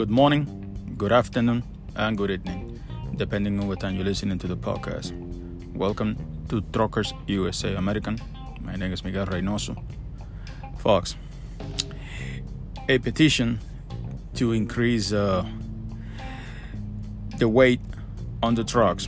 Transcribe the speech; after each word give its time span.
good 0.00 0.08
morning, 0.08 0.46
good 0.96 1.12
afternoon, 1.12 1.62
and 1.94 2.16
good 2.16 2.30
evening, 2.30 2.80
depending 3.16 3.60
on 3.60 3.68
what 3.68 3.80
time 3.80 3.94
you're 3.96 4.04
listening 4.06 4.38
to 4.38 4.46
the 4.46 4.56
podcast. 4.56 5.12
Welcome 5.74 6.16
to 6.48 6.62
Truckers 6.72 7.12
USA 7.26 7.74
American. 7.74 8.18
My 8.62 8.76
name 8.76 8.94
is 8.94 9.04
Miguel 9.04 9.26
Reynoso. 9.26 9.76
Fox. 10.78 11.16
A 12.88 12.96
petition 12.96 13.58
to 14.36 14.52
increase 14.52 15.12
uh, 15.12 15.44
the 17.36 17.46
weight 17.46 17.82
on 18.42 18.54
the 18.54 18.64
trucks 18.64 19.06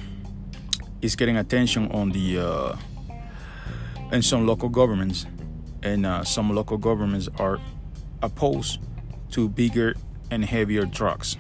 is 1.01 1.17
getting 1.17 1.39
attention 1.39 1.91
on 1.93 2.11
the 2.11 2.39
uh, 2.39 2.77
some 4.21 4.47
local 4.47 4.69
governments, 4.69 5.25
and 5.83 6.05
uh, 6.05 6.23
some 6.23 6.55
local 6.55 6.77
governments 6.77 7.31
are 7.39 7.59
opposed 8.21 8.79
to 9.31 9.49
bigger 9.49 9.95
and 10.33 10.47
heavier 10.47 10.87
trucks. 10.87 11.37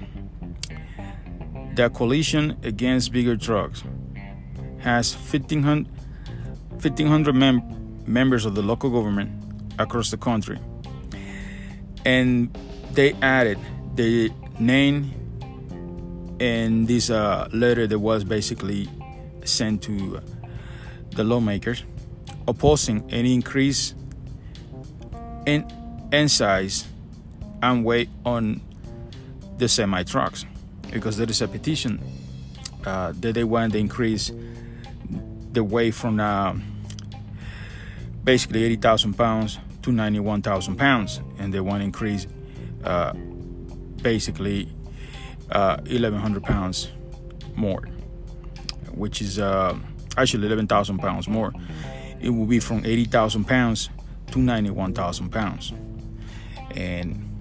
The 1.74 1.88
coalition 1.88 2.58
against 2.62 3.10
bigger 3.10 3.38
trucks 3.38 3.82
has 4.80 5.14
1,500, 5.14 5.86
1,500 6.72 7.34
mem- 7.34 8.04
members 8.06 8.44
of 8.44 8.54
the 8.54 8.60
local 8.60 8.90
government 8.90 9.30
across 9.78 10.10
the 10.10 10.18
country. 10.18 10.58
And 12.04 12.54
they 12.92 13.14
added 13.22 13.58
the 13.94 14.30
name 14.58 15.10
in 16.38 16.84
this 16.84 17.08
uh, 17.08 17.48
letter 17.54 17.86
that 17.86 17.98
was 17.98 18.24
basically 18.24 18.90
sent 19.44 19.82
to 19.84 20.20
the 21.12 21.24
lawmakers 21.24 21.84
opposing 22.46 23.10
any 23.10 23.32
increase 23.32 23.94
in, 25.46 25.64
in 26.12 26.28
size 26.28 26.86
and 27.62 27.84
weight 27.84 28.10
on 28.26 28.60
the 29.58 29.68
semi 29.68 30.02
trucks 30.02 30.44
because 30.90 31.16
there 31.16 31.28
is 31.28 31.40
a 31.40 31.48
petition 31.48 32.00
uh, 32.84 33.12
that 33.20 33.34
they 33.34 33.44
want 33.44 33.72
to 33.72 33.78
increase 33.78 34.32
the 35.52 35.62
weight 35.62 35.94
from 35.94 36.20
uh, 36.20 36.54
basically 38.24 38.64
80,000 38.64 39.14
pounds 39.14 39.58
to 39.82 39.92
91,000 39.92 40.76
pounds, 40.76 41.20
and 41.38 41.52
they 41.52 41.60
want 41.60 41.80
to 41.80 41.84
increase 41.84 42.26
uh, 42.84 43.12
basically 44.02 44.66
1,100 45.50 46.42
uh, 46.42 46.46
pounds 46.46 46.90
more, 47.56 47.82
which 48.92 49.20
is 49.20 49.38
uh, 49.38 49.76
actually 50.16 50.46
11,000 50.46 50.98
pounds 50.98 51.28
more. 51.28 51.52
It 52.20 52.30
will 52.30 52.46
be 52.46 52.60
from 52.60 52.84
80,000 52.84 53.44
pounds 53.44 53.90
to 54.30 54.38
91,000 54.38 55.30
pounds, 55.30 55.72
and 56.74 57.31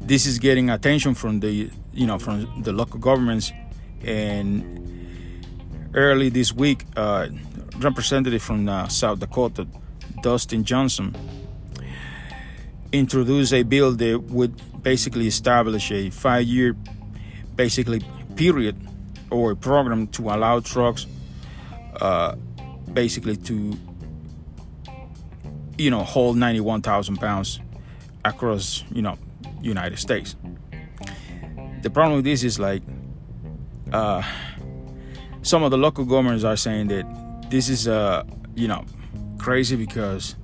this 0.00 0.26
is 0.26 0.38
getting 0.38 0.70
attention 0.70 1.14
from 1.14 1.40
the 1.40 1.70
you 1.92 2.06
know 2.06 2.18
from 2.18 2.62
the 2.62 2.72
local 2.72 2.98
governments. 2.98 3.52
And 4.02 4.90
early 5.94 6.28
this 6.28 6.52
week 6.52 6.84
uh, 6.96 7.28
representative 7.78 8.42
from 8.42 8.68
uh, 8.68 8.86
south 8.88 9.18
dakota 9.18 9.66
dustin 10.22 10.62
johnson 10.62 11.14
introduced 12.92 13.52
a 13.52 13.62
bill 13.62 13.92
that 13.92 14.22
would 14.28 14.54
basically 14.82 15.26
establish 15.26 15.90
a 15.90 16.10
five-year 16.10 16.76
basically 17.56 18.00
period 18.36 18.76
or 19.30 19.52
a 19.52 19.56
program 19.56 20.06
to 20.08 20.22
allow 20.30 20.60
trucks 20.60 21.06
uh, 22.00 22.34
basically 22.92 23.36
to 23.36 23.76
you 25.76 25.90
know 25.90 26.04
hold 26.04 26.36
91,000 26.36 27.16
pounds 27.16 27.60
across 28.24 28.84
you 28.92 29.02
know 29.02 29.16
United 29.62 29.98
States. 29.98 30.36
The 31.82 31.90
problem 31.90 32.16
with 32.16 32.24
this 32.24 32.44
is 32.44 32.58
like 32.58 32.82
uh, 33.92 34.22
some 35.42 35.62
of 35.62 35.70
the 35.70 35.78
local 35.78 36.04
governments 36.04 36.44
are 36.44 36.56
saying 36.56 36.88
that 36.88 37.50
this 37.50 37.68
is 37.68 37.88
uh, 37.88 38.24
you 38.54 38.68
know 38.68 38.84
crazy 39.38 39.76
because 39.76 40.36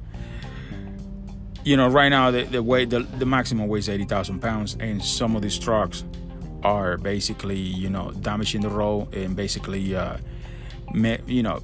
you 1.65 1.77
know 1.77 1.89
right 1.89 2.09
now 2.09 2.31
the, 2.31 2.45
the 2.45 2.63
weight 2.63 2.91
the, 2.91 3.01
the 3.01 3.27
maximum 3.27 3.69
weight 3.69 3.81
is 3.81 3.89
80,000 3.89 4.41
pounds 4.41 4.77
and 4.81 5.05
some 5.05 5.37
of 5.37 5.43
these 5.43 5.59
trucks 5.59 6.05
are 6.63 6.97
basically 6.97 7.59
you 7.59 7.91
know 7.91 8.11
damaging 8.13 8.63
the 8.63 8.69
road 8.69 9.13
and 9.15 9.37
basically 9.37 9.95
uh, 9.95 10.17
you 10.95 11.43
know 11.43 11.61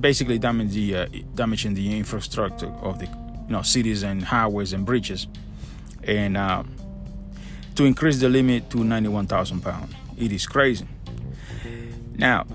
basically 0.00 0.38
damaging 0.38 0.70
the 0.70 0.96
uh, 0.96 1.06
damaging 1.34 1.74
the 1.74 1.96
infrastructure 1.96 2.70
of 2.82 2.98
the 2.98 3.06
you 3.06 3.52
know 3.52 3.62
cities 3.62 4.02
and 4.02 4.24
highways 4.24 4.72
and 4.72 4.84
bridges 4.84 5.28
and 6.02 6.36
uh, 6.36 6.62
to 7.74 7.84
increase 7.84 8.18
the 8.20 8.28
limit 8.28 8.70
to 8.70 8.84
91,000 8.84 9.60
pounds. 9.60 9.94
It 10.16 10.32
is 10.32 10.46
crazy. 10.46 10.86
Now, 12.16 12.46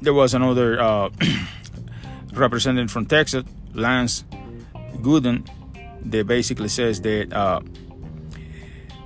there 0.00 0.14
was 0.14 0.34
another 0.34 0.80
uh, 0.80 1.10
representative 2.32 2.90
from 2.90 3.06
Texas, 3.06 3.44
Lance 3.72 4.24
Gooden, 4.98 5.48
that 6.02 6.26
basically 6.26 6.68
says 6.68 7.00
that 7.00 7.32
uh, 7.32 7.60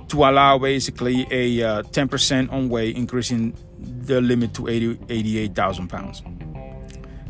to 0.09 0.23
allow 0.23 0.57
basically 0.57 1.25
a 1.31 1.63
uh, 1.63 1.83
10% 1.83 2.51
on 2.51 2.69
weight, 2.69 2.95
increasing 2.95 3.55
the 3.79 4.21
limit 4.21 4.53
to 4.55 4.67
80, 4.67 4.99
88,000 5.09 5.87
pounds 5.87 6.23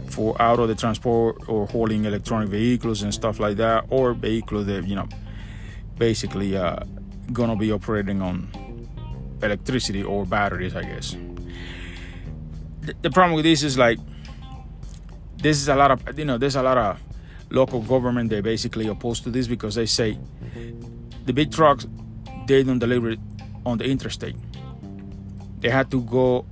for 0.08 0.42
out 0.42 0.60
of 0.60 0.68
the 0.68 0.76
transport 0.76 1.38
or 1.48 1.68
hauling 1.68 2.06
electronic 2.06 2.50
vehicles 2.50 3.04
and 3.04 3.14
stuff 3.14 3.40
like 3.40 3.58
that, 3.58 3.86
or 3.90 4.14
vehicles 4.14 4.66
that 4.66 4.88
you 4.88 4.96
know 4.96 5.08
basically 5.98 6.58
uh, 6.58 6.80
gonna 7.34 7.56
be 7.56 7.72
operating 7.72 8.22
on 8.22 8.50
electricity 9.42 10.04
or 10.04 10.26
batteries, 10.26 10.76
I 10.76 10.84
guess. 10.84 11.16
The, 12.82 12.94
the 13.02 13.10
problem 13.10 13.36
with 13.36 13.46
this 13.46 13.64
is 13.64 13.78
like 13.78 14.00
this 15.38 15.58
is 15.58 15.70
a 15.70 15.76
lot 15.76 15.92
of 15.92 16.20
you 16.20 16.26
know 16.26 16.38
there's 16.38 16.56
a 16.56 16.64
lot 16.64 16.78
of 16.78 17.00
local 17.50 17.82
government 17.82 18.30
they're 18.30 18.42
basically 18.42 18.88
opposed 18.88 19.24
to 19.24 19.32
this 19.32 19.48
because 19.48 19.76
they 19.76 19.86
say 19.86 20.18
the 21.26 21.34
big 21.34 21.52
trucks 21.52 21.88
they 22.48 22.64
don't 22.64 22.80
deliver 22.80 23.12
it 23.12 23.20
on 23.66 23.78
the 23.78 23.86
interstate. 23.86 24.36
They 25.60 25.70
had 25.70 25.92
to 25.92 26.02
go, 26.02 26.46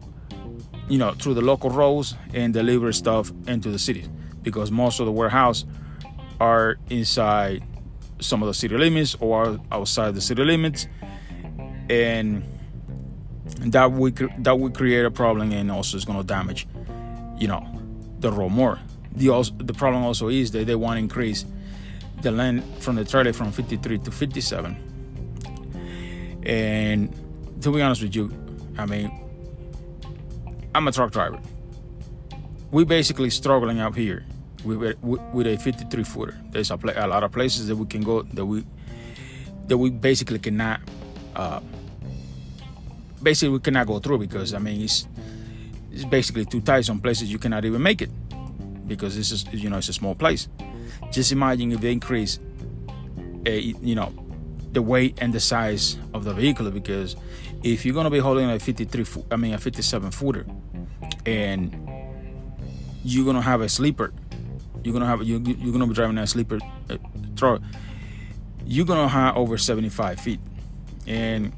you 0.87 0.97
know, 0.97 1.11
through 1.13 1.33
the 1.33 1.41
local 1.41 1.69
roads 1.69 2.15
and 2.33 2.53
deliver 2.53 2.91
stuff 2.91 3.31
into 3.47 3.71
the 3.71 3.79
city 3.79 4.05
because 4.43 4.69
most 4.69 4.99
of 4.99 5.05
the 5.05 5.11
warehouse 5.11 5.65
are 6.39 6.77
inside 6.89 7.63
some 8.19 8.41
of 8.41 8.47
the 8.47 8.53
city 8.53 8.77
limits 8.77 9.15
or 9.19 9.59
outside 9.71 10.15
the 10.15 10.21
city 10.21 10.43
limits, 10.43 10.87
and 11.89 12.43
that 13.59 13.91
would 13.91 14.15
that 14.39 14.59
would 14.59 14.73
create 14.73 15.05
a 15.05 15.11
problem 15.11 15.51
and 15.51 15.71
also 15.71 15.97
is 15.97 16.05
going 16.05 16.19
to 16.19 16.25
damage, 16.25 16.67
you 17.37 17.47
know, 17.47 17.65
the 18.19 18.31
road 18.31 18.49
more. 18.49 18.79
The 19.13 19.29
also, 19.29 19.53
the 19.57 19.73
problem 19.73 20.03
also 20.03 20.27
is 20.27 20.51
that 20.51 20.67
they 20.67 20.75
want 20.75 20.97
to 20.97 20.99
increase 20.99 21.45
the 22.21 22.31
length 22.31 22.83
from 22.83 22.95
the 22.95 23.05
trailer 23.05 23.33
from 23.33 23.51
53 23.51 23.99
to 23.99 24.11
57. 24.11 26.41
And 26.43 27.13
to 27.61 27.71
be 27.71 27.81
honest 27.81 28.01
with 28.01 28.15
you, 28.15 28.31
I 28.77 28.85
mean, 28.85 29.11
I'm 30.73 30.87
a 30.87 30.91
truck 30.91 31.11
driver. 31.11 31.39
We 32.71 32.85
basically 32.85 33.29
struggling 33.29 33.79
out 33.79 33.95
here 33.95 34.25
with, 34.75 35.47
a 35.47 35.57
53 35.57 36.03
footer. 36.03 36.37
There's 36.51 36.71
a, 36.71 36.75
a, 36.75 37.07
lot 37.07 37.23
of 37.23 37.31
places 37.31 37.67
that 37.67 37.75
we 37.75 37.85
can 37.85 38.01
go 38.01 38.21
that 38.23 38.45
we 38.45 38.65
that 39.67 39.77
we 39.77 39.89
basically 39.89 40.39
cannot 40.39 40.79
uh, 41.35 41.59
basically 43.21 43.49
we 43.49 43.59
cannot 43.59 43.87
go 43.87 43.99
through 43.99 44.19
because 44.19 44.53
I 44.53 44.59
mean 44.59 44.81
it's 44.81 45.07
it's 45.91 46.05
basically 46.05 46.45
too 46.45 46.61
tight. 46.61 46.85
Some 46.85 46.99
places 46.99 47.31
you 47.31 47.39
cannot 47.39 47.65
even 47.65 47.81
make 47.81 48.01
it 48.01 48.09
because 48.87 49.15
this 49.15 49.31
is 49.31 49.45
you 49.53 49.69
know 49.69 49.77
it's 49.77 49.89
a 49.89 49.93
small 49.93 50.15
place. 50.15 50.47
Just 51.11 51.31
imagine 51.31 51.71
if 51.71 51.81
they 51.81 51.91
increase 51.91 52.39
a, 53.45 53.59
you 53.59 53.95
know 53.95 54.11
the 54.73 54.81
weight 54.81 55.17
and 55.21 55.33
the 55.33 55.39
size 55.39 55.97
of 56.13 56.23
the 56.23 56.33
vehicle 56.33 56.69
because 56.69 57.15
if 57.63 57.85
you're 57.85 57.95
gonna 57.95 58.09
be 58.09 58.19
holding 58.19 58.49
a 58.49 58.59
53 58.59 59.23
I 59.31 59.35
mean 59.35 59.53
a 59.53 59.57
57 59.57 60.11
footer 60.11 60.45
and 61.25 61.75
you're 63.03 63.25
gonna 63.25 63.41
have 63.41 63.61
a 63.61 63.69
sleeper 63.69 64.13
you're 64.87 64.93
gonna 64.93 65.05
have 65.05 65.21
you 65.21 65.39
you're 65.39 65.73
gonna 65.73 65.85
be 65.85 65.93
driving 65.93 66.15
that 66.15 66.29
sleeper 66.29 66.59
uh, 66.89 66.97
truck. 67.35 67.61
You're 68.65 68.85
gonna 68.85 69.09
have 69.09 69.35
over 69.35 69.57
75 69.57 70.17
feet, 70.21 70.39
and 71.05 71.51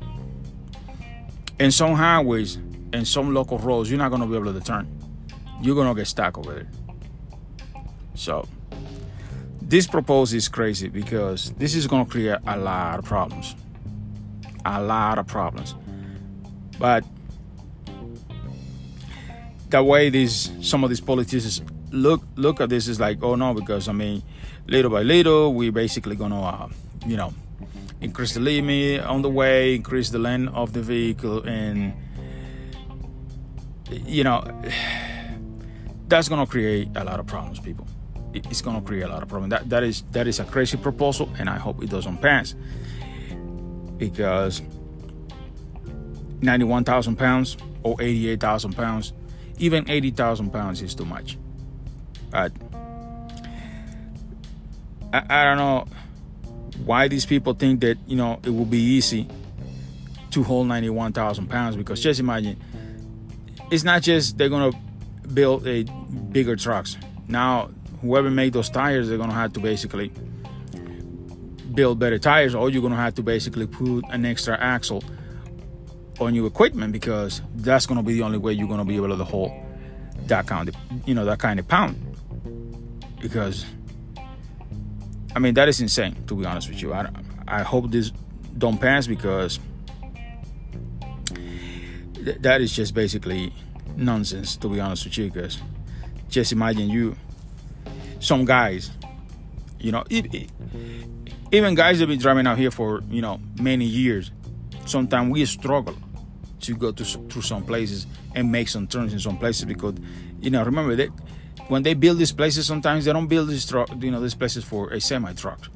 in 1.59 1.71
some 1.71 1.93
highways 1.93 2.55
and 2.91 3.07
some 3.07 3.35
local 3.35 3.59
roads, 3.59 3.91
you're 3.91 3.99
not 3.99 4.09
gonna 4.09 4.25
be 4.25 4.35
able 4.35 4.51
to 4.51 4.59
turn. 4.59 4.87
You're 5.61 5.75
gonna 5.75 5.93
get 5.93 6.07
stuck 6.07 6.39
over 6.39 6.53
there. 6.55 6.67
So 8.15 8.47
this 9.61 9.85
proposal 9.85 10.35
is 10.35 10.47
crazy 10.47 10.87
because 10.87 11.51
this 11.51 11.75
is 11.75 11.85
gonna 11.85 12.05
create 12.05 12.39
a 12.47 12.57
lot 12.57 12.97
of 12.97 13.05
problems. 13.05 13.55
A 14.65 14.81
lot 14.81 15.19
of 15.19 15.27
problems. 15.27 15.75
But 16.79 17.05
the 19.69 19.83
way 19.83 20.09
these 20.09 20.51
some 20.61 20.83
of 20.83 20.89
these 20.89 21.01
politicians 21.01 21.61
look 21.91 22.23
look 22.35 22.61
at 22.61 22.69
this 22.69 22.87
is 22.87 22.99
like, 22.99 23.23
oh 23.23 23.35
no, 23.35 23.53
because 23.53 23.87
I 23.87 23.93
mean, 23.93 24.23
little 24.67 24.91
by 24.91 25.03
little, 25.03 25.53
we're 25.53 25.71
basically 25.71 26.15
gonna, 26.15 26.41
uh, 26.41 26.67
you 27.05 27.17
know, 27.17 27.33
increase 28.01 28.33
the 28.33 28.39
limit 28.39 29.01
on 29.01 29.21
the 29.21 29.29
way, 29.29 29.75
increase 29.75 30.09
the 30.09 30.19
length 30.19 30.53
of 30.53 30.73
the 30.73 30.81
vehicle, 30.81 31.43
and 31.43 31.93
you 34.05 34.23
know 34.23 34.43
that's 36.07 36.29
gonna 36.29 36.45
create 36.45 36.89
a 36.95 37.03
lot 37.03 37.19
of 37.19 37.27
problems, 37.27 37.59
people. 37.59 37.87
It's 38.33 38.61
gonna 38.61 38.81
create 38.81 39.03
a 39.03 39.09
lot 39.09 39.23
of 39.23 39.29
problems. 39.29 39.51
That 39.51 39.69
that 39.69 39.83
is 39.83 40.03
that 40.11 40.27
is 40.27 40.39
a 40.39 40.45
crazy 40.45 40.77
proposal, 40.77 41.29
and 41.39 41.49
I 41.49 41.57
hope 41.57 41.83
it 41.83 41.89
doesn't 41.89 42.17
pass 42.17 42.55
because 43.97 44.61
91,000 46.41 47.17
pounds 47.17 47.57
or 47.83 48.01
88,000 48.01 48.73
pounds, 48.73 49.13
even 49.57 49.89
80,000 49.89 50.51
pounds 50.51 50.81
is 50.81 50.95
too 50.95 51.05
much. 51.05 51.37
But 52.29 52.51
I, 55.13 55.23
I 55.29 55.43
don't 55.43 55.57
know 55.57 55.87
why 56.85 57.07
these 57.07 57.25
people 57.25 57.53
think 57.53 57.81
that 57.81 57.97
you 58.07 58.15
know 58.15 58.39
it 58.43 58.49
will 58.49 58.65
be 58.65 58.79
easy 58.79 59.27
to 60.31 60.43
hold 60.43 60.67
91,000 60.67 61.47
pounds 61.47 61.75
because 61.75 62.01
just 62.01 62.19
imagine 62.19 62.61
it's 63.71 63.83
not 63.83 64.01
just 64.01 64.37
they're 64.37 64.49
gonna 64.49 64.71
build 65.33 65.67
a 65.67 65.83
bigger 66.31 66.55
trucks. 66.55 66.97
Now 67.27 67.71
whoever 68.01 68.29
made 68.29 68.53
those 68.53 68.69
tires 68.69 69.09
they're 69.09 69.17
gonna 69.17 69.33
have 69.33 69.53
to 69.53 69.59
basically 69.59 70.11
build 71.73 71.99
better 71.99 72.19
tires 72.19 72.55
or 72.55 72.69
you're 72.69 72.81
gonna 72.81 72.95
have 72.95 73.15
to 73.15 73.23
basically 73.23 73.67
put 73.67 74.03
an 74.09 74.25
extra 74.25 74.57
axle 74.59 75.03
on 76.19 76.35
your 76.35 76.47
equipment 76.47 76.91
because 76.91 77.41
that's 77.55 77.85
gonna 77.85 78.03
be 78.03 78.13
the 78.13 78.21
only 78.21 78.37
way 78.37 78.53
you're 78.53 78.67
gonna 78.67 78.85
be 78.85 78.95
able 78.95 79.15
to 79.15 79.23
hold 79.23 79.51
that 80.27 80.45
kind 80.47 80.69
of 80.69 80.75
you 81.05 81.13
know 81.13 81.25
that 81.25 81.39
kind 81.39 81.59
of 81.59 81.67
pound 81.67 82.08
because 83.21 83.65
I 85.35 85.39
mean, 85.39 85.53
that 85.53 85.69
is 85.69 85.79
insane, 85.79 86.15
to 86.27 86.35
be 86.35 86.45
honest 86.45 86.69
with 86.69 86.81
you. 86.81 86.93
I, 86.93 87.07
I 87.47 87.61
hope 87.61 87.91
this 87.91 88.11
don't 88.57 88.79
pass 88.79 89.07
because 89.07 89.59
th- 92.15 92.37
that 92.39 92.61
is 92.61 92.75
just 92.75 92.93
basically 92.93 93.53
nonsense, 93.95 94.57
to 94.57 94.67
be 94.69 94.79
honest 94.79 95.05
with 95.05 95.17
you. 95.17 95.31
Because 95.31 95.59
just 96.29 96.51
imagine 96.51 96.89
you, 96.89 97.15
some 98.19 98.43
guys, 98.43 98.91
you 99.79 99.91
know, 99.91 100.03
even 100.09 101.75
guys 101.75 101.99
that 101.99 102.03
have 102.03 102.09
been 102.09 102.19
driving 102.19 102.47
out 102.47 102.57
here 102.57 102.71
for 102.71 103.03
you 103.09 103.21
know 103.21 103.39
many 103.61 103.85
years, 103.85 104.31
sometimes 104.85 105.31
we 105.31 105.45
struggle 105.45 105.95
to 106.61 106.75
go 106.75 106.91
to 106.91 107.03
through 107.03 107.43
some 107.43 107.63
places 107.63 108.07
and 108.35 108.51
make 108.51 108.67
some 108.67 108.87
turns 108.87 109.13
in 109.13 109.19
some 109.19 109.37
places 109.37 109.65
because 109.65 109.93
you 110.41 110.49
know 110.49 110.63
remember 110.63 110.95
that 110.95 111.09
when 111.69 111.83
they 111.83 111.93
build 111.93 112.17
these 112.17 112.31
places, 112.31 112.65
sometimes 112.65 113.05
they 113.05 113.13
don't 113.13 113.27
build 113.27 113.47
these 113.47 113.65
truck, 113.65 113.89
you 114.01 114.11
know, 114.11 114.19
these 114.19 114.35
places 114.35 114.63
for 114.65 114.89
a 114.89 114.99
semi 114.99 115.31
truck. 115.33 115.69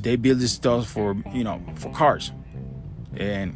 They 0.00 0.16
build 0.16 0.40
these 0.40 0.52
stuff 0.52 0.88
for 0.88 1.16
you 1.32 1.44
know 1.44 1.62
for 1.76 1.90
cars, 1.92 2.32
and 3.16 3.54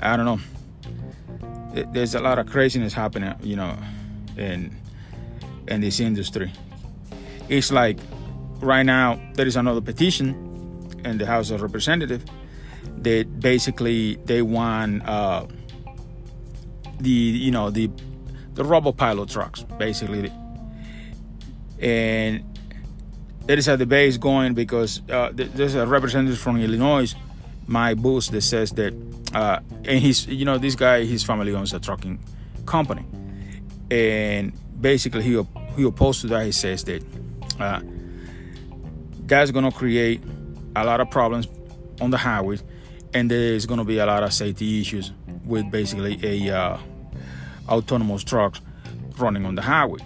I 0.00 0.16
don't 0.16 0.24
know. 0.26 0.40
There's 1.92 2.14
a 2.14 2.20
lot 2.20 2.38
of 2.38 2.46
craziness 2.46 2.94
happening, 2.94 3.34
you 3.42 3.56
know, 3.56 3.76
in 4.38 4.74
in 5.68 5.82
this 5.82 6.00
industry. 6.00 6.50
It's 7.50 7.70
like 7.70 7.98
right 8.60 8.84
now 8.84 9.20
there 9.34 9.46
is 9.46 9.56
another 9.56 9.82
petition 9.82 10.30
in 11.04 11.18
the 11.18 11.26
House 11.26 11.50
of 11.50 11.60
Representatives 11.60 12.24
that 12.98 13.40
basically 13.40 14.16
they 14.24 14.40
want 14.40 15.06
uh, 15.06 15.46
the 17.00 17.10
you 17.10 17.50
know 17.50 17.68
the 17.68 17.90
the 18.54 18.64
robo 18.64 18.92
pilot 18.92 19.28
trucks, 19.28 19.62
basically. 19.78 20.32
And 21.80 22.44
there 23.46 23.58
is 23.58 23.68
a 23.68 23.76
debate 23.76 24.20
going 24.20 24.54
because 24.54 25.02
uh, 25.10 25.30
there's 25.32 25.74
a 25.74 25.86
representative 25.86 26.38
from 26.38 26.58
Illinois, 26.58 27.14
Mike 27.66 27.98
Bost, 27.98 28.32
that 28.32 28.42
says 28.42 28.70
that, 28.72 28.94
uh, 29.34 29.60
and 29.84 29.98
he's, 29.98 30.26
you 30.26 30.44
know, 30.44 30.58
this 30.58 30.74
guy, 30.74 31.04
his 31.04 31.24
family 31.24 31.54
owns 31.54 31.72
a 31.72 31.80
trucking 31.80 32.18
company, 32.66 33.04
and 33.90 34.52
basically 34.80 35.22
he 35.22 35.42
he 35.76 35.82
opposed 35.84 36.20
to 36.20 36.26
that. 36.28 36.46
He 36.46 36.52
says 36.52 36.84
that 36.84 37.02
uh, 37.58 37.80
that's 39.26 39.50
going 39.50 39.64
to 39.64 39.76
create 39.76 40.22
a 40.76 40.84
lot 40.84 41.00
of 41.00 41.10
problems 41.10 41.48
on 42.00 42.10
the 42.10 42.18
highway, 42.18 42.58
and 43.14 43.30
there's 43.30 43.66
going 43.66 43.78
to 43.78 43.84
be 43.84 43.98
a 43.98 44.06
lot 44.06 44.22
of 44.22 44.32
safety 44.32 44.80
issues 44.80 45.12
with 45.44 45.70
basically 45.70 46.18
a 46.22 46.56
uh, 46.56 46.78
autonomous 47.68 48.24
trucks 48.24 48.60
running 49.18 49.46
on 49.46 49.54
the 49.54 49.62
highway. 49.62 50.00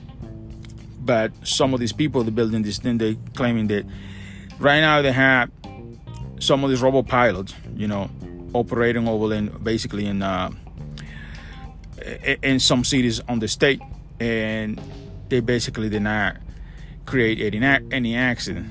But 1.00 1.32
some 1.46 1.72
of 1.74 1.80
these 1.80 1.92
people, 1.92 2.24
the 2.24 2.30
building 2.30 2.62
this 2.62 2.78
thing, 2.78 2.98
they 2.98 3.16
claiming 3.34 3.68
that 3.68 3.84
right 4.58 4.80
now 4.80 5.02
they 5.02 5.12
have 5.12 5.50
some 6.40 6.64
of 6.64 6.70
these 6.70 6.82
robot 6.82 7.06
pilots, 7.06 7.54
you 7.76 7.86
know, 7.86 8.10
operating 8.52 9.06
over 9.06 9.32
in 9.34 9.48
basically 9.62 10.06
in 10.06 10.22
uh, 10.22 10.50
in 12.42 12.60
some 12.60 12.84
cities 12.84 13.20
on 13.28 13.38
the 13.38 13.48
state, 13.48 13.80
and 14.20 14.80
they 15.28 15.40
basically 15.40 15.88
did 15.88 16.02
not 16.02 16.36
create 17.04 17.40
any 17.40 17.64
any 17.90 18.16
accident. 18.16 18.66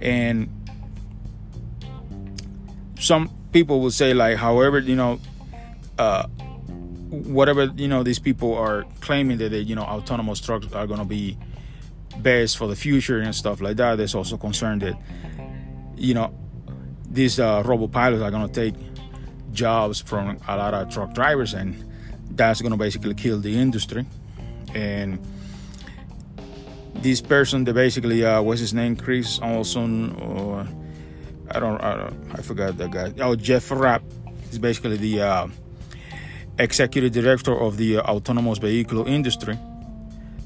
And 0.00 0.48
some 2.98 3.30
people 3.52 3.80
will 3.80 3.90
say 3.90 4.14
like, 4.14 4.36
however, 4.36 4.78
you 4.78 4.96
know, 4.96 5.20
uh, 5.98 6.26
whatever 7.22 7.64
you 7.76 7.88
know 7.88 8.02
these 8.02 8.18
people 8.18 8.54
are 8.54 8.84
claiming 9.00 9.38
that 9.38 9.50
they, 9.50 9.60
you 9.60 9.74
know 9.74 9.82
autonomous 9.82 10.40
trucks 10.40 10.72
are 10.72 10.86
going 10.86 11.00
to 11.00 11.04
be 11.06 11.36
best 12.18 12.56
for 12.56 12.68
the 12.68 12.76
future 12.76 13.20
and 13.20 13.34
stuff 13.34 13.60
like 13.60 13.76
that 13.76 13.96
there's 13.96 14.14
also 14.14 14.36
concern 14.36 14.78
that 14.78 14.94
you 15.96 16.14
know 16.14 16.32
these 17.10 17.38
uh, 17.38 17.62
robo 17.64 17.86
pilots 17.86 18.22
are 18.22 18.30
going 18.30 18.48
to 18.48 18.52
take 18.52 18.74
jobs 19.52 20.00
from 20.00 20.36
a 20.48 20.56
lot 20.56 20.74
of 20.74 20.92
truck 20.92 21.14
drivers 21.14 21.54
and 21.54 21.84
that's 22.36 22.60
going 22.60 22.72
to 22.72 22.76
basically 22.78 23.14
kill 23.14 23.38
the 23.38 23.56
industry. 23.56 24.04
And 24.74 25.24
this 26.94 27.20
person 27.20 27.64
that 27.64 27.74
basically 27.74 28.24
uh, 28.24 28.42
what's 28.42 28.60
his 28.60 28.72
name 28.72 28.96
chris 28.96 29.38
olson 29.42 30.14
or 30.20 30.66
I 31.50 31.60
don't, 31.60 31.80
I 31.82 31.96
don't 31.96 32.32
i 32.32 32.40
forgot 32.40 32.78
that 32.78 32.90
guy. 32.90 33.12
Oh 33.20 33.36
jeff 33.36 33.68
farrah 33.68 34.02
is 34.50 34.58
basically 34.58 34.96
the 34.96 35.20
uh, 35.20 35.48
executive 36.58 37.12
director 37.12 37.58
of 37.58 37.76
the 37.76 37.98
uh, 37.98 38.02
Autonomous 38.02 38.58
Vehicle 38.58 39.06
Industry 39.06 39.58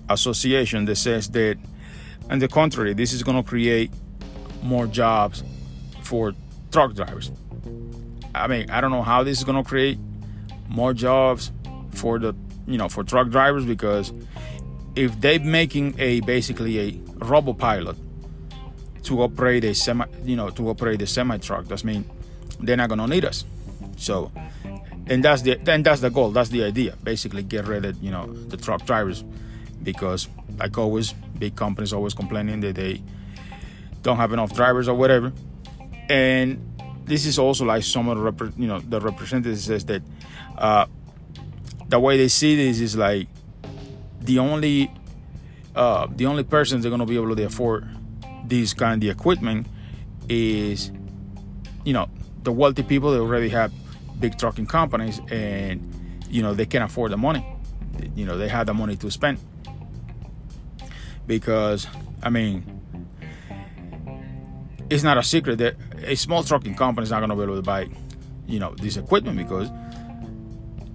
Association 0.08 0.84
that 0.86 0.96
says 0.96 1.28
that, 1.30 1.58
on 2.30 2.38
the 2.38 2.48
contrary, 2.48 2.94
this 2.94 3.12
is 3.12 3.22
going 3.22 3.36
to 3.42 3.48
create 3.48 3.90
more 4.62 4.86
jobs 4.86 5.42
for 6.02 6.34
truck 6.70 6.94
drivers. 6.94 7.30
I 8.34 8.46
mean, 8.46 8.70
I 8.70 8.80
don't 8.80 8.90
know 8.90 9.02
how 9.02 9.22
this 9.22 9.38
is 9.38 9.44
going 9.44 9.62
to 9.62 9.68
create 9.68 9.98
more 10.68 10.92
jobs 10.94 11.50
for 11.92 12.18
the 12.18 12.34
you 12.66 12.76
know 12.76 12.88
for 12.88 13.02
truck 13.02 13.30
drivers 13.30 13.64
because 13.64 14.12
if 14.94 15.18
they're 15.20 15.40
making 15.40 15.94
a 15.98 16.20
basically 16.20 16.78
a 16.78 17.00
robo 17.24 17.52
pilot 17.52 17.96
to 19.04 19.22
operate 19.22 19.64
a 19.64 19.74
semi 19.74 20.04
you 20.24 20.36
know 20.36 20.50
to 20.50 20.68
operate 20.68 21.00
a 21.02 21.06
semi 21.06 21.38
truck, 21.38 21.66
that 21.66 21.82
means 21.84 22.06
they're 22.60 22.76
not 22.76 22.88
going 22.88 22.98
to 22.98 23.06
need 23.06 23.24
us. 23.24 23.44
So 23.96 24.30
and 25.08 25.24
that's 25.24 25.42
the 25.42 25.58
and 25.70 25.84
that's 25.84 26.00
the 26.00 26.10
goal. 26.10 26.30
That's 26.30 26.50
the 26.50 26.64
idea. 26.64 26.96
Basically 27.02 27.42
get 27.42 27.66
rid 27.66 27.84
of 27.84 28.02
you 28.02 28.10
know 28.10 28.26
the 28.26 28.56
truck 28.56 28.84
drivers. 28.84 29.24
Because 29.82 30.28
like 30.58 30.76
always 30.76 31.12
big 31.12 31.56
companies 31.56 31.92
always 31.92 32.14
complaining 32.14 32.60
that 32.60 32.74
they 32.74 33.02
don't 34.02 34.16
have 34.16 34.32
enough 34.32 34.52
drivers 34.52 34.88
or 34.88 34.94
whatever. 34.94 35.32
And 36.08 36.64
this 37.04 37.26
is 37.26 37.38
also 37.38 37.64
like 37.64 37.82
some 37.82 38.08
of 38.08 38.18
the 38.18 38.22
rep- 38.22 38.58
you 38.58 38.66
know 38.66 38.80
the 38.80 39.00
representatives 39.00 39.64
says 39.64 39.84
that 39.86 40.02
uh, 40.58 40.86
the 41.88 41.98
way 41.98 42.16
they 42.16 42.28
see 42.28 42.56
this 42.56 42.80
is 42.80 42.96
like 42.96 43.28
the 44.20 44.38
only 44.38 44.92
uh, 45.74 46.06
the 46.14 46.26
only 46.26 46.44
persons 46.44 46.82
they're 46.82 46.96
to 46.96 47.06
be 47.06 47.16
able 47.16 47.34
to 47.34 47.44
afford 47.44 47.88
this 48.44 48.74
kind 48.74 49.02
of 49.02 49.10
equipment 49.10 49.66
is 50.28 50.90
you 51.84 51.92
know 51.92 52.08
the 52.42 52.52
wealthy 52.52 52.82
people 52.82 53.10
that 53.12 53.20
already 53.20 53.48
have 53.48 53.72
big 54.20 54.38
trucking 54.38 54.66
companies 54.66 55.20
and 55.30 55.80
you 56.28 56.42
know 56.42 56.54
they 56.54 56.66
can 56.66 56.82
afford 56.82 57.12
the 57.12 57.16
money. 57.16 57.44
You 58.14 58.26
know 58.26 58.38
they 58.38 58.48
have 58.48 58.66
the 58.66 58.74
money 58.74 58.96
to 58.96 59.10
spend. 59.10 59.38
Because 61.26 61.86
i 62.22 62.30
mean 62.30 62.64
it's 64.90 65.02
not 65.02 65.18
a 65.18 65.22
secret 65.22 65.58
that 65.58 65.76
a 66.04 66.14
small 66.14 66.42
trucking 66.42 66.74
company 66.74 67.04
is 67.04 67.10
not 67.10 67.18
going 67.20 67.30
to 67.30 67.36
be 67.36 67.42
able 67.42 67.56
to 67.56 67.62
buy 67.62 67.88
you 68.46 68.58
know 68.58 68.74
this 68.76 68.96
equipment 68.96 69.36
because 69.36 69.70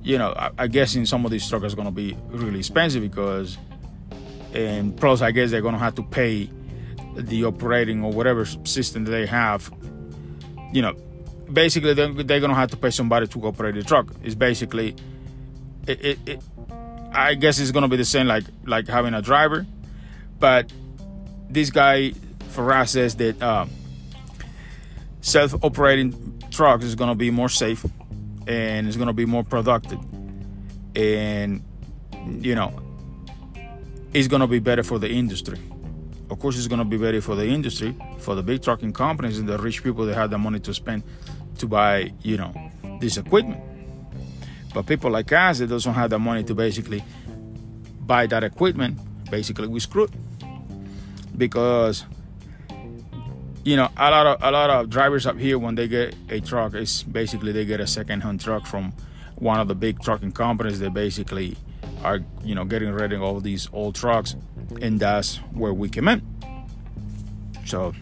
you 0.02 0.18
know 0.18 0.34
i, 0.36 0.50
I 0.58 0.68
guess 0.68 0.96
in 0.96 1.06
some 1.06 1.26
of 1.26 1.32
these 1.32 1.48
trucks 1.48 1.74
are 1.74 1.76
going 1.76 1.88
to 1.88 1.92
be 1.92 2.18
really 2.28 2.60
expensive 2.60 3.02
because 3.02 3.58
and 4.54 4.96
plus 4.98 5.22
i 5.22 5.32
guess 5.32 5.52
they're 5.52 5.62
going 5.62 5.76
to 5.76 5.80
have 5.80 5.96
to 5.96 6.04
pay 6.04 6.50
the 7.16 7.46
operating 7.46 8.04
or 8.04 8.12
whatever 8.12 8.46
system 8.46 9.06
they 9.06 9.26
have 9.26 9.72
you 10.74 10.82
know 10.82 10.96
basically 11.52 11.94
they're, 11.94 12.12
they're 12.12 12.40
gonna 12.40 12.56
have 12.56 12.72
to 12.72 12.78
pay 12.78 12.90
somebody 12.90 13.28
to 13.28 13.40
operate 13.46 13.76
the 13.76 13.84
truck. 13.84 14.08
It's 14.24 14.36
basically, 14.36 14.96
it, 15.88 16.06
it, 16.06 16.20
it, 16.26 16.42
I 17.12 17.36
guess 17.36 17.60
it's 17.60 17.72
gonna 17.72 17.88
be 17.88 17.98
the 17.98 18.06
same 18.06 18.28
like 18.28 18.46
like 18.66 18.88
having 18.88 19.14
a 19.14 19.22
driver, 19.22 19.66
but 20.40 20.72
this 21.50 21.70
guy 21.70 22.14
Farrah 22.50 22.88
says 22.88 23.16
that 23.16 23.42
uh, 23.42 23.66
self-operating 25.22 26.42
trucks 26.52 26.86
is 26.86 26.96
to 26.96 27.16
be 27.16 27.32
more 27.32 27.50
safe 27.50 27.86
and 28.48 28.88
it's 28.88 28.98
to 28.98 29.14
be 29.14 29.26
more 29.26 29.44
productive. 29.44 30.00
And 30.96 31.64
you 32.40 32.56
know 32.56 32.80
it's 34.14 34.28
to 34.28 34.48
be 34.48 34.60
better 34.60 34.84
for 34.84 35.00
the 35.00 35.10
industry. 35.10 35.60
Of 36.30 36.40
course 36.40 36.58
it's 36.58 36.68
to 36.68 36.86
be 36.86 36.98
better 36.98 37.22
for 37.22 37.36
the 37.36 37.48
industry 37.48 37.96
for 38.20 38.36
the 38.36 38.44
big 38.44 38.62
trucking 38.62 38.94
companies 38.94 39.40
and 39.40 39.48
the 39.48 39.58
rich 39.58 39.84
people 39.84 40.06
that 40.06 40.16
have 40.16 40.30
the 40.30 40.38
money 40.38 40.60
to 40.62 40.74
spend 40.74 41.04
to 41.58 41.68
buy 41.68 42.12
you 42.22 42.38
know 42.38 42.54
this 43.00 43.18
equipment. 43.18 43.62
But 44.74 44.88
people 44.88 45.12
like 45.12 45.32
us 45.32 45.60
that 45.60 45.68
doesn't 45.68 45.94
have 45.94 46.10
the 46.10 46.20
money 46.20 46.44
to 46.46 46.56
basically 46.56 47.04
buy 48.02 48.26
that 48.28 48.44
equipment 48.44 48.98
basically 49.30 49.68
we 49.68 49.80
screwed. 49.80 50.12
Because 51.38 52.06
you 53.64 53.76
know 53.76 53.90
a 53.98 54.12
lot 54.12 54.26
of 54.28 54.44
a 54.44 54.52
lot 54.52 54.70
of 54.70 54.90
drivers 54.90 55.26
up 55.26 55.38
here 55.38 55.58
when 55.58 55.76
they 55.76 55.88
get 55.88 56.16
a 56.30 56.40
truck 56.42 56.74
it's 56.74 57.02
basically 57.04 57.52
they 57.52 57.66
get 57.66 57.80
a 57.80 57.88
second-hand 57.88 58.42
truck 58.42 58.66
from 58.66 58.94
one 59.36 59.60
of 59.60 59.68
the 59.68 59.76
big 59.76 60.00
trucking 60.02 60.32
companies. 60.32 60.80
That 60.80 60.94
basically 60.94 61.58
are 62.04 62.20
you 62.44 62.56
know 62.56 62.66
getting 62.66 62.92
rid 62.92 63.14
of 63.14 63.22
all 63.22 63.40
these 63.40 63.70
old 63.74 63.96
trucks 63.96 64.36
and 64.82 65.00
that's 65.00 65.38
where 65.54 65.74
we 65.74 65.90
came 65.90 66.08
in. 66.08 66.22
So 67.66 67.94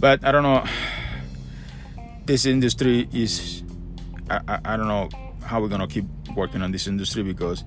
but 0.00 0.24
i 0.24 0.32
don't 0.32 0.42
know 0.42 0.64
this 2.26 2.46
industry 2.46 3.08
is 3.12 3.62
i, 4.28 4.40
I, 4.48 4.60
I 4.64 4.76
don't 4.76 4.88
know 4.88 5.08
how 5.44 5.60
we're 5.60 5.68
gonna 5.68 5.88
keep 5.88 6.04
working 6.36 6.62
on 6.62 6.72
this 6.72 6.86
industry 6.86 7.22
because 7.22 7.64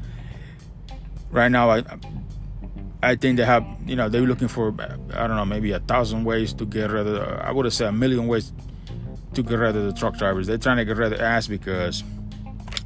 right 1.31 1.49
now 1.49 1.69
I 1.69 1.83
I 3.01 3.17
think 3.17 3.35
they 3.35 3.43
have, 3.43 3.65
you 3.85 3.97
know, 3.97 4.07
they're 4.07 4.21
looking 4.21 4.47
for, 4.47 4.73
I 5.13 5.27
don't 5.27 5.35
know, 5.35 5.43
maybe 5.43 5.73
a 5.73 5.79
thousand 5.79 6.23
ways 6.23 6.53
to 6.53 6.65
get 6.65 6.89
rid 6.89 7.05
of, 7.05 7.39
I 7.41 7.51
would 7.51 7.65
have 7.65 7.73
said 7.73 7.89
a 7.89 7.91
million 7.91 8.27
ways 8.27 8.53
to 9.33 9.43
get 9.43 9.59
rid 9.59 9.75
of 9.75 9.83
the 9.83 9.91
truck 9.91 10.15
drivers. 10.15 10.47
They're 10.47 10.57
trying 10.57 10.77
to 10.77 10.85
get 10.85 10.95
rid 10.95 11.11
of 11.11 11.19
us 11.19 11.45
because 11.45 12.01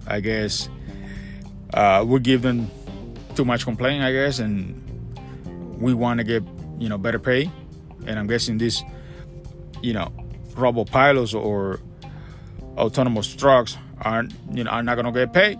I 0.07 0.19
guess 0.21 0.69
uh, 1.75 2.03
we 2.07 2.19
give 2.19 2.41
them 2.41 2.71
too 3.35 3.45
much 3.45 3.63
complaining, 3.63 4.01
I 4.01 4.11
guess, 4.11 4.39
and 4.39 4.81
we 5.79 5.93
want 5.93 6.17
to 6.17 6.23
get, 6.23 6.41
you 6.79 6.89
know, 6.89 6.97
better 6.97 7.19
pay. 7.19 7.51
And 8.07 8.17
I'm 8.17 8.25
guessing 8.25 8.57
this 8.57 8.81
you 9.81 9.93
know, 9.93 10.11
robo 10.57 10.83
pilots 10.85 11.33
or 11.33 11.79
autonomous 12.77 13.35
trucks 13.35 13.77
aren't, 14.01 14.33
you 14.51 14.63
know, 14.63 14.71
are 14.71 14.83
not 14.83 14.95
to 14.95 15.11
get 15.11 15.33
paid. 15.33 15.59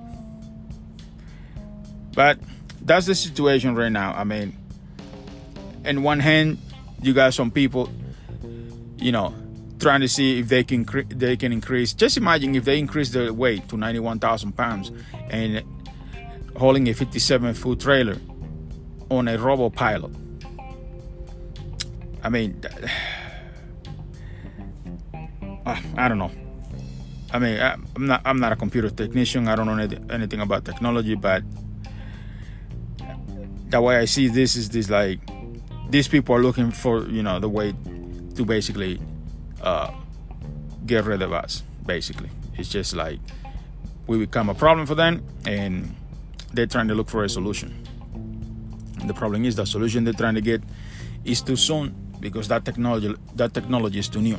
But 2.13 2.39
that's 2.81 3.05
the 3.05 3.15
situation 3.15 3.75
right 3.75 3.91
now. 3.91 4.13
I 4.13 4.23
mean, 4.23 4.55
in 5.85 6.03
one 6.03 6.19
hand, 6.19 6.57
you 7.01 7.13
got 7.13 7.33
some 7.33 7.51
people, 7.51 7.89
you 8.97 9.11
know, 9.11 9.33
trying 9.79 10.01
to 10.01 10.07
see 10.07 10.39
if 10.39 10.49
they 10.49 10.63
can 10.63 10.85
they 11.09 11.37
can 11.37 11.51
increase. 11.51 11.93
Just 11.93 12.17
imagine 12.17 12.55
if 12.55 12.65
they 12.65 12.79
increase 12.79 13.11
their 13.11 13.31
weight 13.31 13.69
to 13.69 13.77
91,000 13.77 14.53
pounds 14.53 14.91
and 15.29 15.63
hauling 16.55 16.87
a 16.89 16.93
57 16.93 17.53
foot 17.53 17.79
trailer 17.79 18.17
on 19.09 19.27
a 19.27 19.37
robo 19.37 19.69
pilot. 19.69 20.11
I 22.23 22.29
mean, 22.29 22.61
I 25.97 26.07
don't 26.07 26.17
know. 26.17 26.31
I 27.31 27.39
mean, 27.39 27.59
I'm 27.59 28.07
not 28.07 28.21
I'm 28.23 28.39
not 28.39 28.51
a 28.53 28.55
computer 28.55 28.89
technician. 28.89 29.47
I 29.47 29.55
don't 29.55 29.67
know 29.67 29.77
anything 30.09 30.39
about 30.39 30.63
technology, 30.63 31.15
but 31.15 31.43
the 33.69 33.81
way 33.81 33.97
I 33.97 34.05
see 34.05 34.29
this 34.29 34.55
is 34.55 34.69
this 34.69 34.89
like 34.89 35.19
these 35.89 36.07
people 36.07 36.35
are 36.35 36.41
looking 36.41 36.71
for 36.71 37.05
you 37.09 37.21
know 37.21 37.39
the 37.39 37.49
way 37.49 37.73
to 38.35 38.45
basically 38.45 39.01
uh, 39.61 39.91
get 40.85 41.03
rid 41.03 41.21
of 41.21 41.33
us. 41.33 41.63
Basically, 41.85 42.29
it's 42.55 42.69
just 42.69 42.95
like 42.95 43.19
we 44.07 44.17
become 44.17 44.49
a 44.49 44.55
problem 44.55 44.87
for 44.87 44.95
them, 44.95 45.21
and 45.45 45.93
they're 46.53 46.65
trying 46.65 46.87
to 46.87 46.95
look 46.95 47.09
for 47.09 47.25
a 47.25 47.29
solution. 47.29 47.75
And 48.99 49.09
the 49.09 49.13
problem 49.13 49.43
is 49.43 49.57
the 49.57 49.65
solution 49.65 50.05
they're 50.05 50.13
trying 50.13 50.35
to 50.35 50.41
get 50.41 50.63
is 51.25 51.41
too 51.41 51.57
soon 51.57 51.93
because 52.21 52.47
that 52.47 52.63
technology 52.63 53.13
that 53.35 53.53
technology 53.53 53.99
is 53.99 54.07
too 54.07 54.21
new, 54.21 54.37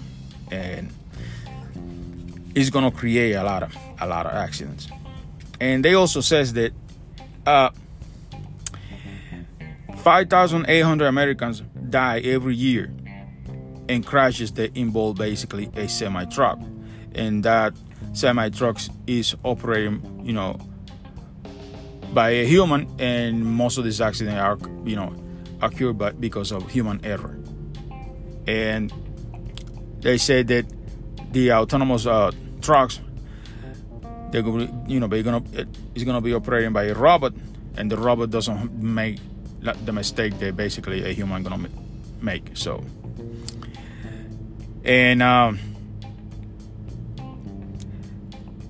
and 0.51 0.91
it's 2.59 2.71
gonna 2.71 2.91
create 2.91 3.35
a 3.35 3.45
lot 3.45 3.63
of 3.63 3.77
a 4.01 4.07
lot 4.07 4.27
of 4.27 4.33
accidents. 4.33 4.89
And 5.61 5.85
they 5.85 5.95
also 5.95 6.21
says 6.21 6.53
that. 6.55 6.73
Uh, 7.47 7.71
5,800 9.97 11.07
Americans 11.07 11.61
die 11.91 12.21
every 12.21 12.55
year 12.55 12.91
in 13.89 14.03
crashes 14.03 14.53
that 14.53 14.77
involve 14.77 15.17
basically 15.17 15.71
a 15.75 15.89
semi 15.89 16.25
truck. 16.27 16.59
And 17.15 17.43
that 17.45 17.75
semi 18.13 18.49
trucks 18.51 18.91
is 19.07 19.35
operating, 19.43 20.23
you 20.25 20.33
know, 20.33 20.59
by 22.15 22.31
a 22.31 22.47
human, 22.47 22.89
and 22.99 23.45
most 23.45 23.77
of 23.77 23.85
these 23.85 24.01
accidents 24.01 24.39
are, 24.39 24.57
you 24.85 24.97
know, 24.97 25.15
occur 25.61 25.93
by, 25.93 26.13
because 26.13 26.53
of 26.53 26.71
human 26.71 27.05
error. 27.05 27.37
And 28.47 28.93
they 30.01 30.17
say 30.17 30.43
that 30.45 30.65
the 31.33 31.53
autonomous 31.53 32.07
uh, 32.07 32.31
trucks, 32.69 33.01
they're 34.31 34.43
to 34.43 34.69
you 34.87 35.01
know, 35.01 35.07
they're 35.07 35.23
gonna, 35.23 35.43
it's 35.95 36.05
gonna 36.05 36.21
be 36.21 36.35
operating 36.35 36.75
by 36.75 36.85
a 36.85 36.95
robot, 36.95 37.33
and 37.79 37.91
the 37.91 37.97
robot 37.97 38.29
doesn't 38.29 38.75
make 38.75 39.21
the 39.87 39.93
mistake 39.93 40.39
that 40.39 40.55
basically 40.55 41.03
a 41.03 41.15
human 41.15 41.43
gonna 41.43 41.67
make. 42.21 42.51
So, 42.53 42.85
and 44.85 45.23
um, 45.23 45.59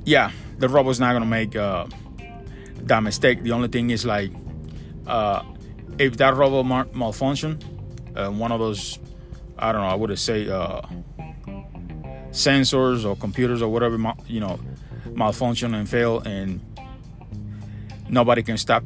yeah, 0.05 0.31
the 0.59 0.69
robot's 0.69 1.01
not 1.01 1.13
gonna 1.13 1.27
make 1.27 1.57
uh, 1.57 1.87
that 2.87 3.03
mistake. 3.03 3.43
The 3.43 3.51
only 3.51 3.67
thing 3.67 3.91
is 3.91 4.07
like, 4.07 4.31
uh, 5.09 5.43
if 5.99 6.19
that 6.19 6.37
robot 6.37 6.67
mal- 6.67 6.95
malfunction, 6.95 7.59
uh, 8.15 8.31
one 8.31 8.53
of 8.53 8.61
those, 8.61 9.01
I 9.59 9.73
don't 9.73 9.81
know, 9.81 9.89
I 9.89 9.97
would 9.97 10.17
say 10.21 10.49
uh, 10.49 10.83
sensors 12.39 13.05
or 13.05 13.17
computers 13.17 13.61
or 13.61 13.69
whatever, 13.69 13.99
you 14.27 14.39
know, 14.39 14.61
malfunction 15.13 15.75
and 15.75 15.89
fail, 15.89 16.21
and 16.21 16.61
nobody 18.09 18.43
can 18.43 18.57
stop 18.57 18.85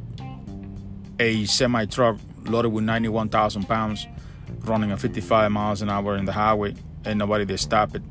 a 1.21 1.44
semi 1.44 1.85
truck 1.85 2.16
loaded 2.44 2.71
with 2.71 2.85
91,000 2.85 3.68
pounds 3.68 4.06
running 4.61 4.90
at 4.90 5.00
55 5.00 5.52
miles 5.52 5.82
an 5.82 5.90
hour 5.90 6.16
in 6.16 6.25
the 6.25 6.32
highway 6.32 6.75
and 7.04 7.18
nobody 7.18 7.44
to 7.47 7.59
stop 7.59 7.94
it. 7.94 8.02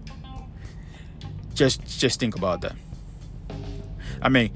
Just 1.53 1.81
just 2.00 2.19
think 2.19 2.36
about 2.36 2.62
that. 2.62 2.75
I 4.21 4.29
mean, 4.29 4.51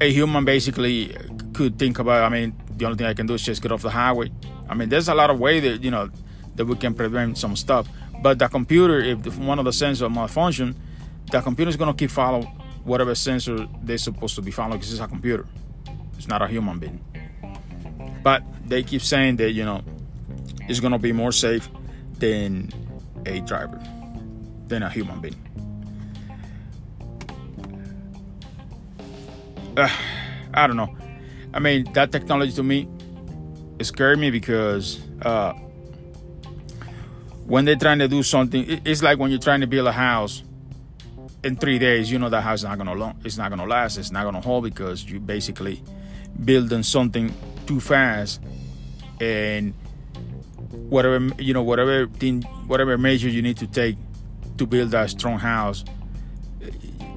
a 0.00 0.12
human 0.12 0.44
basically 0.44 1.16
could 1.54 1.78
think 1.78 1.98
about. 1.98 2.22
I 2.22 2.28
mean, 2.28 2.54
the 2.76 2.84
only 2.84 2.98
thing 2.98 3.06
I 3.06 3.14
can 3.14 3.26
do 3.26 3.34
is 3.34 3.42
just 3.42 3.62
get 3.62 3.72
off 3.72 3.82
the 3.82 3.90
highway. 3.90 4.30
I 4.68 4.74
mean, 4.74 4.88
there's 4.88 5.08
a 5.08 5.14
lot 5.14 5.30
of 5.30 5.40
way 5.40 5.58
that 5.60 5.82
you 5.82 5.90
know 5.90 6.10
that 6.56 6.66
we 6.66 6.76
can 6.76 6.94
prevent 6.94 7.38
some 7.38 7.56
stuff. 7.56 7.88
But 8.22 8.38
the 8.38 8.48
computer, 8.48 8.98
if 8.98 9.38
one 9.38 9.58
of 9.58 9.64
the 9.64 9.70
sensors 9.70 10.12
malfunction, 10.12 10.74
the 11.30 11.40
computer 11.40 11.68
is 11.68 11.76
gonna 11.76 11.94
keep 11.94 12.10
follow 12.10 12.42
whatever 12.84 13.14
sensor 13.14 13.68
they're 13.82 13.98
supposed 13.98 14.34
to 14.36 14.42
be 14.42 14.50
following 14.50 14.78
because 14.78 14.92
it's 14.92 15.02
a 15.02 15.06
computer. 15.06 15.46
It's 16.16 16.26
not 16.26 16.42
a 16.42 16.48
human 16.48 16.78
being. 16.78 17.04
But 18.22 18.42
they 18.66 18.82
keep 18.82 19.02
saying 19.02 19.36
that, 19.36 19.52
you 19.52 19.64
know, 19.64 19.82
it's 20.68 20.80
going 20.80 20.92
to 20.92 20.98
be 20.98 21.12
more 21.12 21.32
safe 21.32 21.68
than 22.18 22.70
a 23.24 23.40
driver, 23.40 23.80
than 24.66 24.82
a 24.82 24.90
human 24.90 25.20
being. 25.20 25.36
Uh, 29.76 29.88
I 30.54 30.66
don't 30.66 30.76
know. 30.76 30.96
I 31.54 31.60
mean, 31.60 31.92
that 31.92 32.10
technology 32.10 32.52
to 32.52 32.62
me 32.62 32.88
it 33.78 33.84
scared 33.84 34.18
me 34.18 34.30
because 34.30 34.98
uh, 35.22 35.52
when 37.48 37.64
they're 37.64 37.76
trying 37.76 37.98
to 37.98 38.08
do 38.08 38.22
something, 38.22 38.82
it's 38.84 39.02
like 39.02 39.18
when 39.18 39.30
you're 39.30 39.40
trying 39.40 39.62
to 39.62 39.66
build 39.66 39.86
a 39.86 39.92
house 39.92 40.42
in 41.42 41.56
three 41.56 41.78
days. 41.78 42.12
You 42.12 42.18
know 42.18 42.28
that 42.28 42.42
house 42.42 42.60
is 42.60 42.64
not 42.64 42.76
gonna 42.76 42.92
long, 42.94 43.18
it's 43.24 43.38
not 43.38 43.48
gonna 43.48 43.64
last. 43.64 43.96
It's 43.96 44.12
not 44.12 44.24
gonna 44.24 44.42
hold 44.42 44.64
because 44.64 45.10
you're 45.10 45.18
basically 45.18 45.82
building 46.44 46.82
something 46.82 47.34
too 47.66 47.80
fast 47.80 48.42
and 49.20 49.72
whatever 50.90 51.26
you 51.38 51.54
know 51.54 51.62
whatever 51.62 52.06
thing 52.06 52.42
whatever 52.66 52.98
measure 52.98 53.28
you 53.28 53.40
need 53.42 53.56
to 53.56 53.66
take 53.66 53.96
to 54.58 54.66
build 54.66 54.90
that 54.90 55.10
strong 55.10 55.38
house 55.38 55.84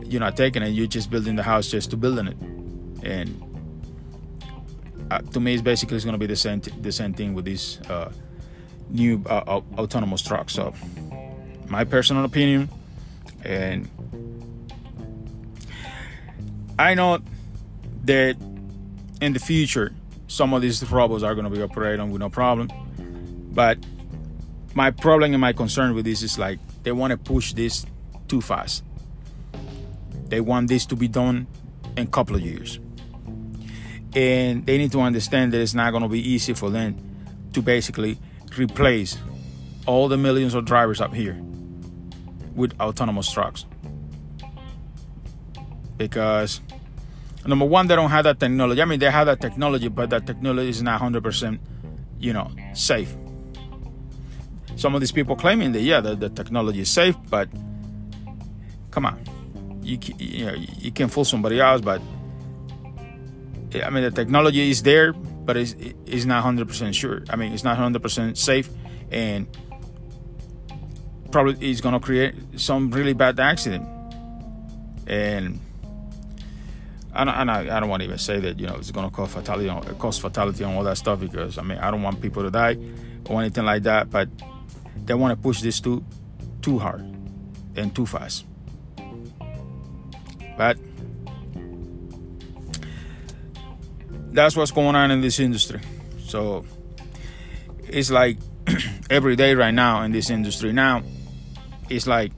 you're 0.05 0.21
not 0.21 0.35
taking 0.35 0.63
it 0.63 0.69
you're 0.69 0.87
just 0.87 1.11
building 1.11 1.35
the 1.35 1.43
house 1.43 1.69
just 1.69 1.91
to 1.91 1.97
building 1.97 2.27
it 2.27 2.37
and 3.03 3.43
uh, 5.11 5.19
to 5.19 5.39
me 5.39 5.53
it's 5.53 5.61
basically 5.61 5.95
it's 5.95 6.05
going 6.05 6.13
to 6.13 6.19
be 6.19 6.25
the 6.25 6.35
same 6.35 6.59
t- 6.61 6.71
the 6.81 6.91
same 6.91 7.13
thing 7.13 7.33
with 7.33 7.45
this 7.45 7.79
uh, 7.89 8.11
new 8.91 9.23
uh, 9.27 9.61
autonomous 9.77 10.21
trucks 10.21 10.53
so 10.53 10.73
my 11.67 11.83
personal 11.83 12.25
opinion 12.25 12.69
and 13.43 13.89
i 16.77 16.93
know 16.93 17.19
that 18.03 18.35
in 19.21 19.33
the 19.33 19.39
future, 19.39 19.93
some 20.27 20.53
of 20.53 20.61
these 20.61 20.83
robots 20.91 21.23
are 21.23 21.35
going 21.35 21.45
to 21.45 21.55
be 21.55 21.61
operating 21.61 22.11
with 22.11 22.19
no 22.19 22.29
problem. 22.29 22.69
But 23.53 23.77
my 24.73 24.91
problem 24.91 25.33
and 25.33 25.41
my 25.41 25.53
concern 25.53 25.93
with 25.93 26.05
this 26.05 26.23
is 26.23 26.39
like 26.39 26.59
they 26.83 26.91
want 26.91 27.11
to 27.11 27.17
push 27.17 27.53
this 27.53 27.85
too 28.27 28.41
fast. 28.41 28.83
They 30.27 30.41
want 30.41 30.69
this 30.69 30.85
to 30.87 30.95
be 30.95 31.07
done 31.07 31.47
in 31.95 32.07
a 32.07 32.09
couple 32.09 32.35
of 32.35 32.41
years. 32.41 32.79
And 34.13 34.65
they 34.65 34.77
need 34.77 34.91
to 34.93 35.01
understand 35.01 35.53
that 35.53 35.61
it's 35.61 35.73
not 35.73 35.91
going 35.91 36.03
to 36.03 36.09
be 36.09 36.27
easy 36.27 36.53
for 36.53 36.69
them 36.69 36.95
to 37.53 37.61
basically 37.61 38.17
replace 38.57 39.17
all 39.85 40.07
the 40.07 40.17
millions 40.17 40.53
of 40.53 40.65
drivers 40.65 41.01
up 41.01 41.13
here 41.13 41.39
with 42.55 42.79
autonomous 42.79 43.31
trucks. 43.31 43.65
Because 45.97 46.61
number 47.45 47.65
one, 47.65 47.87
they 47.87 47.95
don't 47.95 48.09
have 48.09 48.23
that 48.25 48.39
technology. 48.39 48.81
I 48.81 48.85
mean, 48.85 48.99
they 48.99 49.09
have 49.09 49.27
that 49.27 49.41
technology, 49.41 49.87
but 49.87 50.09
that 50.09 50.25
technology 50.25 50.69
is 50.69 50.81
not 50.81 51.01
100%, 51.01 51.59
you 52.19 52.33
know, 52.33 52.51
safe. 52.73 53.15
Some 54.75 54.95
of 54.95 55.01
these 55.01 55.11
people 55.11 55.35
claiming 55.35 55.73
that 55.73 55.81
yeah, 55.81 55.99
the, 55.99 56.15
the 56.15 56.29
technology 56.29 56.81
is 56.81 56.89
safe, 56.89 57.15
but 57.29 57.49
come 58.89 59.05
on, 59.05 59.19
you 59.83 59.99
you 60.17 60.45
know 60.45 60.53
you 60.53 60.91
can 60.91 61.07
fool 61.07 61.25
somebody 61.25 61.59
else, 61.59 61.81
but 61.81 62.01
I 63.75 63.89
mean 63.89 64.03
the 64.03 64.11
technology 64.11 64.69
is 64.71 64.81
there, 64.81 65.13
but 65.51 65.57
it's 65.57 65.75
it's 66.05 66.23
not 66.23 66.45
100% 66.45 66.93
sure. 66.93 67.23
I 67.29 67.35
mean 67.35 67.51
it's 67.51 67.65
not 67.65 67.77
100% 67.77 68.37
safe, 68.37 68.69
and 69.11 69.45
probably 71.29 71.69
it's 71.69 71.81
gonna 71.81 71.99
create 71.99 72.35
some 72.55 72.89
really 72.89 73.11
bad 73.11 73.37
accident. 73.37 73.85
And 75.07 75.59
I 77.13 77.25
don't, 77.25 77.49
I 77.49 77.79
don't 77.81 77.89
want 77.89 77.99
to 77.99 78.05
even 78.05 78.17
say 78.17 78.39
that 78.39 78.61
you 78.61 78.67
know 78.67 78.75
it's 78.75 78.91
gonna 78.91 79.09
cause 79.09 79.33
fatality, 79.33 79.67
on, 79.67 79.83
cause 79.97 80.19
fatality 80.19 80.63
on 80.63 80.75
all 80.75 80.85
that 80.85 80.97
stuff 80.97 81.19
because 81.19 81.57
I 81.57 81.63
mean 81.63 81.79
I 81.79 81.91
don't 81.91 82.01
want 82.01 82.21
people 82.21 82.43
to 82.43 82.49
die 82.49 82.77
or 83.25 83.41
anything 83.41 83.65
like 83.65 83.83
that, 83.83 84.09
but 84.09 84.29
they 85.05 85.15
want 85.15 85.37
to 85.37 85.43
push 85.43 85.59
this 85.59 85.81
too 85.81 86.01
too 86.61 86.79
hard 86.79 87.01
and 87.75 87.93
too 87.93 88.05
fast. 88.05 88.45
But 90.57 90.77
that's 94.31 94.55
what's 94.55 94.71
going 94.71 94.95
on 94.95 95.11
in 95.11 95.21
this 95.21 95.39
industry. 95.39 95.81
So 96.25 96.65
it's 97.87 98.11
like 98.11 98.37
every 99.09 99.35
day 99.35 99.55
right 99.55 99.73
now 99.73 100.01
in 100.03 100.11
this 100.11 100.29
industry. 100.29 100.71
Now 100.71 101.03
it's 101.89 102.07
like 102.07 102.31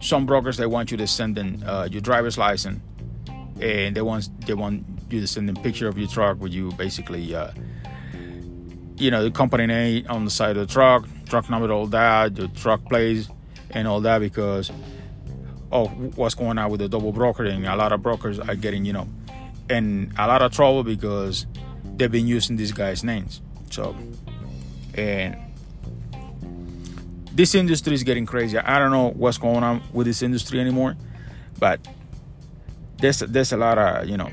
some 0.00 0.26
brokers 0.26 0.56
they 0.56 0.66
want 0.66 0.90
you 0.90 0.96
to 0.96 1.06
send 1.06 1.38
in 1.38 1.62
uh, 1.62 1.88
your 1.90 2.00
driver's 2.00 2.38
license, 2.38 2.80
and 3.60 3.94
they 3.94 4.02
want 4.02 4.28
they 4.46 4.54
want 4.54 4.84
you 5.10 5.20
to 5.20 5.26
send 5.26 5.48
in 5.48 5.56
picture 5.56 5.88
of 5.88 5.98
your 5.98 6.08
truck 6.08 6.40
with 6.40 6.52
you 6.52 6.72
basically. 6.72 7.34
Uh, 7.34 7.52
you 8.96 9.10
know 9.10 9.24
the 9.24 9.30
company 9.30 9.66
name 9.66 10.06
on 10.08 10.24
the 10.24 10.30
side 10.30 10.56
of 10.56 10.68
the 10.68 10.72
truck, 10.72 11.08
truck 11.26 11.50
number, 11.50 11.70
all 11.72 11.86
that, 11.88 12.34
the 12.36 12.48
truck 12.48 12.84
plates, 12.84 13.28
and 13.70 13.88
all 13.88 14.00
that 14.00 14.20
because 14.20 14.70
of 15.72 16.16
what's 16.16 16.34
going 16.34 16.58
on 16.58 16.70
with 16.70 16.80
the 16.80 16.88
double 16.88 17.12
brokering. 17.12 17.66
A 17.66 17.74
lot 17.74 17.92
of 17.92 18.02
brokers 18.02 18.38
are 18.38 18.54
getting, 18.54 18.84
you 18.84 18.92
know, 18.92 19.08
in 19.68 20.12
a 20.18 20.26
lot 20.26 20.42
of 20.42 20.52
trouble 20.52 20.82
because 20.82 21.46
they've 21.96 22.10
been 22.10 22.26
using 22.26 22.56
these 22.56 22.72
guys' 22.72 23.04
names. 23.04 23.40
So, 23.70 23.96
and 24.94 25.36
this 27.32 27.54
industry 27.54 27.94
is 27.94 28.02
getting 28.02 28.26
crazy. 28.26 28.58
I 28.58 28.78
don't 28.78 28.90
know 28.90 29.10
what's 29.10 29.38
going 29.38 29.64
on 29.64 29.82
with 29.92 30.06
this 30.06 30.22
industry 30.22 30.60
anymore, 30.60 30.96
but 31.58 31.80
there's 32.98 33.20
there's 33.20 33.52
a 33.52 33.56
lot 33.56 33.78
of 33.78 34.08
you 34.08 34.16
know 34.16 34.30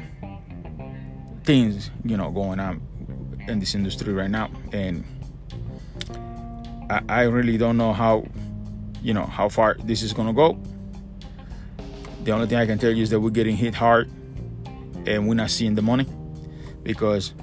things 1.43 1.89
you 2.03 2.17
know 2.17 2.29
going 2.29 2.59
on 2.59 2.81
in 3.47 3.59
this 3.59 3.73
industry 3.73 4.13
right 4.13 4.29
now, 4.29 4.49
and 4.73 5.03
I, 6.89 7.01
I 7.09 7.21
really 7.23 7.57
don't 7.57 7.77
know 7.77 7.93
how 7.93 8.27
you 9.01 9.13
know 9.13 9.25
how 9.25 9.49
far 9.49 9.75
this 9.83 10.01
is 10.03 10.13
gonna 10.13 10.33
go. 10.33 10.59
The 12.23 12.31
only 12.31 12.47
thing 12.47 12.57
I 12.57 12.65
can 12.65 12.77
tell 12.77 12.91
you 12.91 13.03
is 13.03 13.09
that 13.11 13.19
we're 13.19 13.29
getting 13.29 13.55
hit 13.55 13.73
hard 13.73 14.11
and 15.09 15.27
we're 15.27 15.33
not 15.33 15.49
seeing 15.49 15.73
the 15.75 15.81
money 15.81 16.05
because 16.83 17.33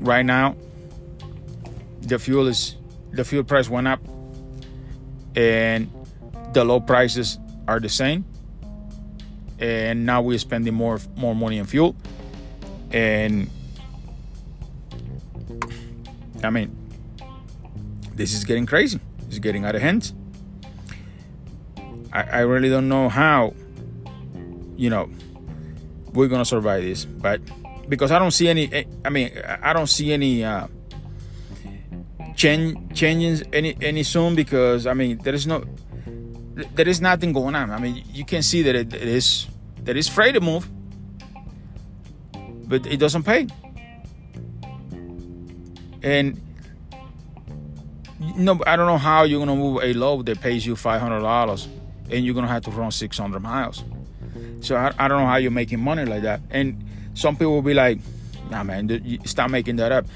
right 0.00 0.26
now 0.26 0.56
the 2.02 2.18
fuel 2.18 2.48
is 2.48 2.76
the 3.12 3.24
fuel 3.24 3.44
price 3.44 3.70
went 3.70 3.86
up 3.86 4.00
and 5.36 5.90
the 6.52 6.64
low 6.64 6.80
prices 6.80 7.38
are 7.68 7.80
the 7.80 7.88
same. 7.88 8.24
And 9.58 10.04
now 10.04 10.20
we're 10.20 10.38
spending 10.38 10.74
more 10.74 10.98
more 11.16 11.34
money 11.34 11.60
on 11.60 11.66
fuel. 11.66 11.96
And 12.90 13.48
I 16.42 16.50
mean 16.50 16.76
this 18.14 18.34
is 18.34 18.44
getting 18.44 18.66
crazy. 18.66 18.98
It's 19.28 19.38
getting 19.38 19.64
out 19.64 19.74
of 19.74 19.80
hand. 19.80 20.12
I, 22.12 22.22
I 22.22 22.40
really 22.40 22.68
don't 22.68 22.88
know 22.88 23.08
how 23.08 23.54
you 24.76 24.90
know, 24.90 25.08
we're 26.16 26.28
gonna 26.28 26.44
survive 26.44 26.82
this. 26.82 27.04
But 27.04 27.40
because 27.88 28.10
I 28.10 28.18
don't 28.18 28.32
see 28.32 28.48
any, 28.48 28.72
eh, 28.72 28.84
I 29.04 29.10
mean, 29.10 29.30
I 29.62 29.72
don't 29.72 29.86
see 29.86 30.12
any 30.12 30.42
uh, 30.44 30.66
change 32.34 32.98
changes 32.98 33.42
any 33.52 33.76
any 33.80 34.02
soon 34.02 34.34
because 34.34 34.86
I 34.86 34.94
mean 34.94 35.18
there 35.18 35.34
is 35.34 35.46
no, 35.46 35.64
there 36.74 36.88
is 36.88 37.00
nothing 37.00 37.32
going 37.32 37.54
on. 37.54 37.70
I 37.70 37.78
mean, 37.78 38.02
you 38.12 38.24
can 38.24 38.42
see 38.42 38.62
that 38.62 38.74
it, 38.74 38.94
it 38.94 39.08
is 39.08 39.46
that 39.84 39.96
it's 39.96 40.08
free 40.08 40.32
to 40.32 40.40
move, 40.40 40.68
but 42.66 42.86
it 42.86 42.98
doesn't 42.98 43.22
pay. 43.22 43.46
And 46.02 46.40
no, 48.36 48.60
I 48.66 48.76
don't 48.76 48.86
know 48.86 48.98
how 48.98 49.24
you're 49.24 49.40
gonna 49.40 49.56
move 49.56 49.82
a 49.82 49.92
load 49.92 50.26
that 50.26 50.40
pays 50.40 50.64
you 50.64 50.76
five 50.76 51.00
hundred 51.00 51.20
dollars, 51.20 51.68
and 52.10 52.24
you're 52.24 52.34
gonna 52.34 52.48
have 52.48 52.62
to 52.62 52.70
run 52.70 52.90
six 52.90 53.18
hundred 53.18 53.40
miles. 53.40 53.84
So 54.60 54.76
I, 54.76 54.92
I 54.98 55.08
don't 55.08 55.20
know 55.20 55.26
how 55.26 55.36
you're 55.36 55.50
making 55.50 55.80
money 55.80 56.04
like 56.04 56.22
that. 56.22 56.40
And 56.50 56.84
some 57.14 57.34
people 57.36 57.54
will 57.54 57.62
be 57.62 57.74
like, 57.74 57.98
nah, 58.50 58.62
man, 58.62 58.88
you 58.88 59.18
stop 59.24 59.50
making 59.50 59.76
that 59.76 59.92
up. 59.92 60.06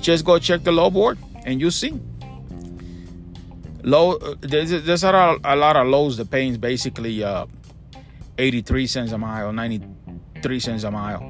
Just 0.00 0.24
go 0.24 0.38
check 0.38 0.64
the 0.64 0.72
low 0.72 0.90
board 0.90 1.18
and 1.44 1.60
you 1.60 1.70
see. 1.70 1.98
Low, 3.82 4.18
there's, 4.40 4.70
there's 4.70 5.04
a, 5.04 5.12
lot, 5.12 5.40
a 5.44 5.56
lot 5.56 5.76
of 5.76 5.86
lows 5.86 6.16
that 6.16 6.30
pays 6.30 6.58
basically 6.58 7.22
uh, 7.22 7.46
83 8.38 8.86
cents 8.86 9.12
a 9.12 9.18
mile, 9.18 9.52
93 9.52 10.60
cents 10.60 10.84
a 10.84 10.90
mile. 10.90 11.22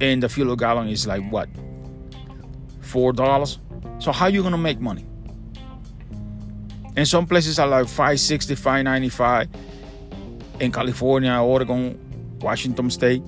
And 0.00 0.22
the 0.22 0.28
fuel 0.28 0.56
gallon 0.56 0.88
is 0.88 1.06
like 1.06 1.22
what? 1.30 1.48
$4? 2.80 3.58
So 4.02 4.12
how 4.12 4.26
you 4.26 4.42
gonna 4.42 4.56
make 4.56 4.80
money? 4.80 5.04
And 6.96 7.06
some 7.06 7.26
places 7.26 7.58
are 7.58 7.68
like 7.68 7.86
560, 7.86 8.54
595 8.54 9.48
in 10.60 10.70
California, 10.70 11.32
Oregon, 11.32 11.98
Washington 12.40 12.90
State, 12.90 13.22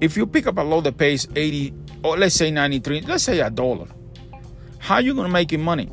if 0.00 0.16
you 0.16 0.26
pick 0.26 0.46
up 0.46 0.58
a 0.58 0.62
load 0.62 0.84
that 0.84 0.96
pays 0.96 1.28
80 1.36 1.72
or 2.02 2.18
let's 2.18 2.34
say 2.34 2.50
93, 2.50 3.02
let's 3.02 3.22
say 3.22 3.40
a 3.40 3.50
dollar, 3.50 3.86
how 4.78 4.98
you 4.98 5.14
gonna 5.14 5.28
make 5.28 5.52
it 5.52 5.58
money? 5.58 5.88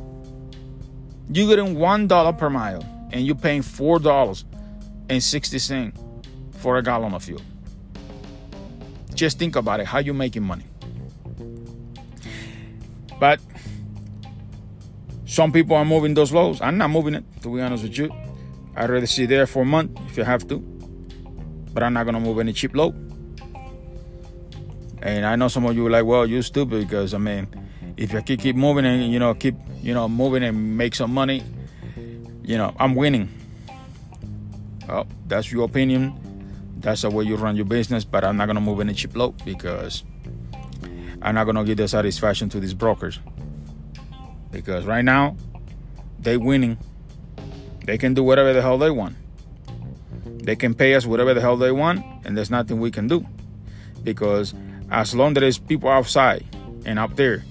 You're 1.32 1.48
getting 1.48 1.78
one 1.78 2.08
dollar 2.08 2.32
per 2.32 2.50
mile 2.50 2.84
and 3.12 3.24
you're 3.24 3.36
paying 3.36 3.62
four 3.62 3.98
dollars 3.98 4.44
and 5.08 5.22
60 5.22 5.58
cents 5.58 6.00
for 6.58 6.78
a 6.78 6.82
gallon 6.82 7.14
of 7.14 7.22
fuel. 7.22 7.40
Just 9.14 9.38
think 9.38 9.56
about 9.56 9.80
it, 9.80 9.86
how 9.86 9.98
you 9.98 10.14
making 10.14 10.42
money. 10.42 10.64
But 13.20 13.40
some 15.26 15.52
people 15.52 15.76
are 15.76 15.84
moving 15.84 16.14
those 16.14 16.32
loads. 16.32 16.60
I'm 16.60 16.76
not 16.76 16.90
moving 16.90 17.14
it, 17.14 17.24
to 17.42 17.54
be 17.54 17.60
honest 17.60 17.84
with 17.84 17.96
you. 17.96 18.10
I'd 18.76 18.90
rather 18.90 19.06
sit 19.06 19.28
there 19.28 19.46
for 19.46 19.62
a 19.62 19.64
month 19.66 19.98
if 20.08 20.16
you 20.16 20.24
have 20.24 20.46
to. 20.48 20.58
But 21.72 21.82
I'm 21.82 21.92
not 21.92 22.04
gonna 22.04 22.20
move 22.20 22.38
any 22.38 22.52
cheap 22.52 22.74
load. 22.74 22.94
And 25.02 25.26
I 25.26 25.36
know 25.36 25.48
some 25.48 25.64
of 25.66 25.74
you 25.74 25.86
are 25.86 25.90
like, 25.90 26.04
well, 26.04 26.26
you're 26.26 26.42
stupid 26.42 26.80
because 26.88 27.12
I 27.12 27.18
mean, 27.18 27.48
if 27.96 28.12
you 28.12 28.22
keep, 28.22 28.40
keep 28.40 28.56
moving 28.56 28.84
and 28.84 29.12
you 29.12 29.18
know 29.18 29.34
keep 29.34 29.56
you 29.80 29.94
know 29.94 30.08
moving 30.08 30.42
and 30.42 30.76
make 30.76 30.94
some 30.94 31.12
money, 31.12 31.42
you 32.42 32.56
know 32.56 32.74
I'm 32.78 32.94
winning. 32.94 33.28
Well, 34.88 35.06
that's 35.26 35.50
your 35.50 35.64
opinion. 35.64 36.18
That's 36.78 37.02
the 37.02 37.10
way 37.10 37.24
you 37.24 37.36
run 37.36 37.56
your 37.56 37.64
business. 37.64 38.04
But 38.04 38.24
I'm 38.24 38.36
not 38.36 38.46
gonna 38.46 38.60
move 38.60 38.80
any 38.80 38.94
cheap 38.94 39.16
load 39.16 39.44
because 39.44 40.04
I'm 41.20 41.34
not 41.34 41.44
gonna 41.44 41.64
give 41.64 41.76
the 41.76 41.88
satisfaction 41.88 42.48
to 42.50 42.60
these 42.60 42.74
brokers. 42.74 43.18
Because 44.50 44.84
right 44.84 45.04
now, 45.04 45.36
they 46.18 46.36
winning 46.36 46.78
they 47.84 47.98
can 47.98 48.14
do 48.14 48.22
whatever 48.22 48.52
the 48.52 48.62
hell 48.62 48.78
they 48.78 48.90
want. 48.90 49.16
They 50.24 50.56
can 50.56 50.74
pay 50.74 50.94
us 50.94 51.06
whatever 51.06 51.34
the 51.34 51.40
hell 51.40 51.56
they 51.56 51.72
want, 51.72 52.04
and 52.24 52.36
there's 52.36 52.50
nothing 52.50 52.80
we 52.80 52.90
can 52.90 53.08
do. 53.08 53.26
Because 54.02 54.54
as 54.90 55.14
long 55.14 55.36
as 55.36 55.40
there's 55.40 55.58
people 55.58 55.88
outside 55.88 56.44
and 56.84 56.98
up 56.98 57.16
there 57.16 57.44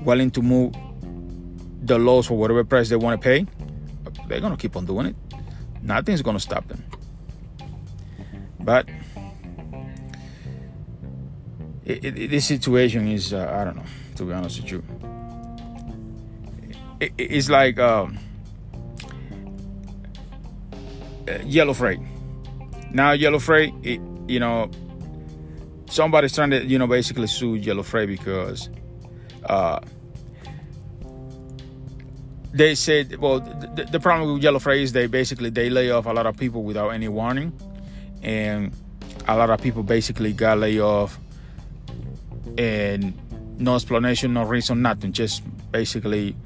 willing 0.00 0.30
to 0.32 0.42
move 0.42 0.74
the 1.82 1.98
laws 1.98 2.26
for 2.26 2.36
whatever 2.36 2.64
price 2.64 2.88
they 2.88 2.96
want 2.96 3.20
to 3.20 3.24
pay, 3.24 3.46
they're 4.28 4.40
going 4.40 4.52
to 4.52 4.58
keep 4.60 4.76
on 4.76 4.86
doing 4.86 5.06
it. 5.06 5.16
Nothing's 5.82 6.22
going 6.22 6.36
to 6.36 6.40
stop 6.40 6.66
them. 6.68 6.82
But 8.58 8.88
it, 11.84 12.04
it, 12.04 12.30
this 12.30 12.46
situation 12.46 13.06
is, 13.08 13.32
uh, 13.34 13.54
I 13.60 13.64
don't 13.64 13.76
know, 13.76 13.84
to 14.16 14.24
be 14.24 14.32
honest 14.32 14.62
with 14.62 14.72
you. 14.72 14.82
it, 17.00 17.12
it's 17.18 17.48
like 17.48 17.78
um, 17.78 18.18
Yellow 21.44 21.74
Freight. 21.74 22.00
Now 22.90 23.12
Yellow 23.12 23.38
Freight, 23.38 23.74
it, 23.82 24.00
you 24.28 24.40
know, 24.40 24.70
somebody's 25.86 26.34
trying 26.34 26.50
to 26.50 26.64
you 26.64 26.78
know 26.78 26.86
basically 26.86 27.26
sue 27.26 27.54
Yellow 27.56 27.82
Freight 27.82 28.08
because 28.08 28.68
uh, 29.46 29.80
they 32.52 32.74
said 32.74 33.16
well 33.16 33.40
the, 33.40 33.88
the 33.90 34.00
problem 34.00 34.32
with 34.32 34.42
Yellow 34.42 34.58
Freight 34.58 34.82
is 34.82 34.92
they 34.92 35.06
basically 35.06 35.50
they 35.50 35.70
lay 35.70 35.90
off 35.90 36.06
a 36.06 36.12
lot 36.12 36.26
of 36.26 36.36
people 36.36 36.62
without 36.62 36.90
any 36.90 37.08
warning, 37.08 37.52
and 38.22 38.72
a 39.26 39.36
lot 39.36 39.50
of 39.50 39.60
people 39.60 39.82
basically 39.82 40.32
got 40.32 40.58
laid 40.58 40.80
off 40.80 41.18
and 42.58 43.14
no 43.58 43.74
explanation, 43.74 44.34
no 44.34 44.44
reason, 44.44 44.82
nothing. 44.82 45.12
Just 45.12 45.42
basically, 45.70 46.36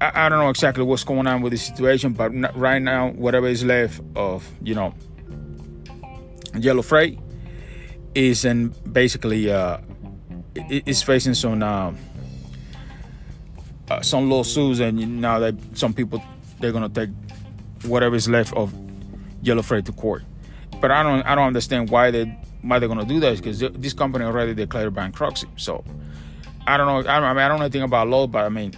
I, 0.00 0.26
I, 0.26 0.28
don't 0.28 0.38
know 0.38 0.50
exactly 0.50 0.84
what's 0.84 1.04
going 1.04 1.26
on 1.26 1.40
with 1.40 1.52
the 1.52 1.58
situation, 1.58 2.12
but 2.12 2.30
right 2.56 2.82
now, 2.82 3.10
whatever 3.12 3.46
is 3.46 3.64
left 3.64 4.00
of, 4.14 4.46
you 4.62 4.74
know, 4.74 4.94
Yellow 6.58 6.82
Freight 6.82 7.18
is 8.14 8.44
in 8.44 8.68
basically 8.92 9.50
uh, 9.50 9.78
is 10.68 11.02
facing 11.02 11.34
some 11.34 11.62
uh, 11.62 11.92
uh, 13.90 14.00
some 14.02 14.30
lawsuits, 14.30 14.80
and 14.80 15.20
now 15.20 15.38
that 15.38 15.54
some 15.74 15.92
people 15.92 16.22
they're 16.60 16.72
gonna 16.72 16.88
take 16.88 17.10
whatever 17.84 18.16
is 18.16 18.28
left 18.28 18.54
of 18.54 18.74
Yellow 19.42 19.62
Freight 19.62 19.84
to 19.86 19.92
court. 19.92 20.24
But 20.80 20.90
I 20.90 21.02
don't 21.02 21.22
I 21.26 21.34
don't 21.34 21.46
understand 21.46 21.90
why 21.90 22.10
they 22.10 22.24
why 22.62 22.78
they're 22.78 22.88
gonna 22.88 23.04
do 23.04 23.20
that 23.20 23.36
because 23.36 23.60
this 23.60 23.92
company 23.92 24.24
already 24.24 24.54
declared 24.54 24.94
bankruptcy. 24.94 25.48
So 25.56 25.84
I 26.66 26.76
don't 26.76 26.86
know. 26.86 27.10
I, 27.10 27.16
I 27.16 27.32
mean 27.32 27.38
I 27.38 27.48
don't 27.48 27.58
know 27.58 27.64
anything 27.64 27.82
about 27.82 28.08
law, 28.08 28.26
but 28.26 28.44
I 28.44 28.48
mean 28.48 28.72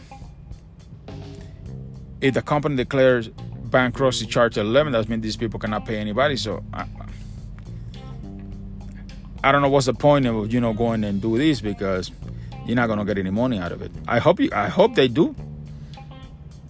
if 2.20 2.35
the 2.35 2.42
company 2.42 2.76
declares 2.76 3.28
bankruptcy 3.28 4.26
charge 4.26 4.57
11 4.57 4.92
that 4.92 5.09
means 5.09 5.22
these 5.22 5.37
people 5.37 5.61
cannot 5.61 5.85
pay 5.85 5.96
anybody 5.96 6.37
so 6.37 6.62
I, 6.72 6.87
I 9.44 9.52
don't 9.52 9.62
know 9.62 9.68
what's 9.68 9.87
the 9.87 9.94
point 9.94 10.26
of 10.26 10.52
you 10.52 10.61
know 10.61 10.72
going 10.72 11.04
and 11.04 11.22
do 11.22 11.38
this 11.38 11.61
because 11.61 12.11
you're 12.66 12.76
not 12.76 12.88
gonna 12.88 13.04
get 13.04 13.18
any 13.18 13.31
money 13.31 13.59
out 13.59 13.72
of 13.72 13.81
it. 13.83 13.90
I 14.07 14.18
hope 14.18 14.40
you. 14.40 14.50
I 14.52 14.68
hope 14.68 14.94
they 14.94 15.09
do. 15.09 15.35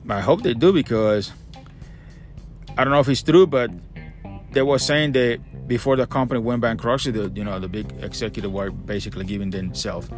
I 0.09 0.21
hope 0.21 0.43
they 0.43 0.55
do 0.55 0.73
because 0.73 1.33
I 2.77 2.85
don't 2.85 2.93
know 2.93 3.01
if 3.01 3.09
it's 3.09 3.23
true, 3.23 3.47
but 3.47 3.71
they 4.53 4.63
were 4.63 4.79
saying 4.79 5.13
that 5.13 5.41
before 5.67 5.97
the 5.97 6.07
company 6.07 6.41
went 6.41 6.61
bankruptcy, 6.61 7.11
the 7.11 7.31
you 7.35 7.43
know 7.43 7.59
the 7.59 7.69
big 7.69 7.93
executive 8.01 8.53
were 8.53 8.71
basically 8.71 9.25
giving 9.25 9.51
themselves, 9.51 10.09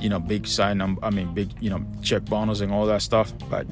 you 0.00 0.08
know, 0.08 0.18
big 0.18 0.46
sign. 0.46 0.80
I 0.80 1.10
mean, 1.10 1.34
big 1.34 1.52
you 1.60 1.68
know 1.68 1.84
check 2.02 2.24
bonus 2.24 2.60
and 2.60 2.72
all 2.72 2.86
that 2.86 3.02
stuff. 3.02 3.32
But 3.50 3.66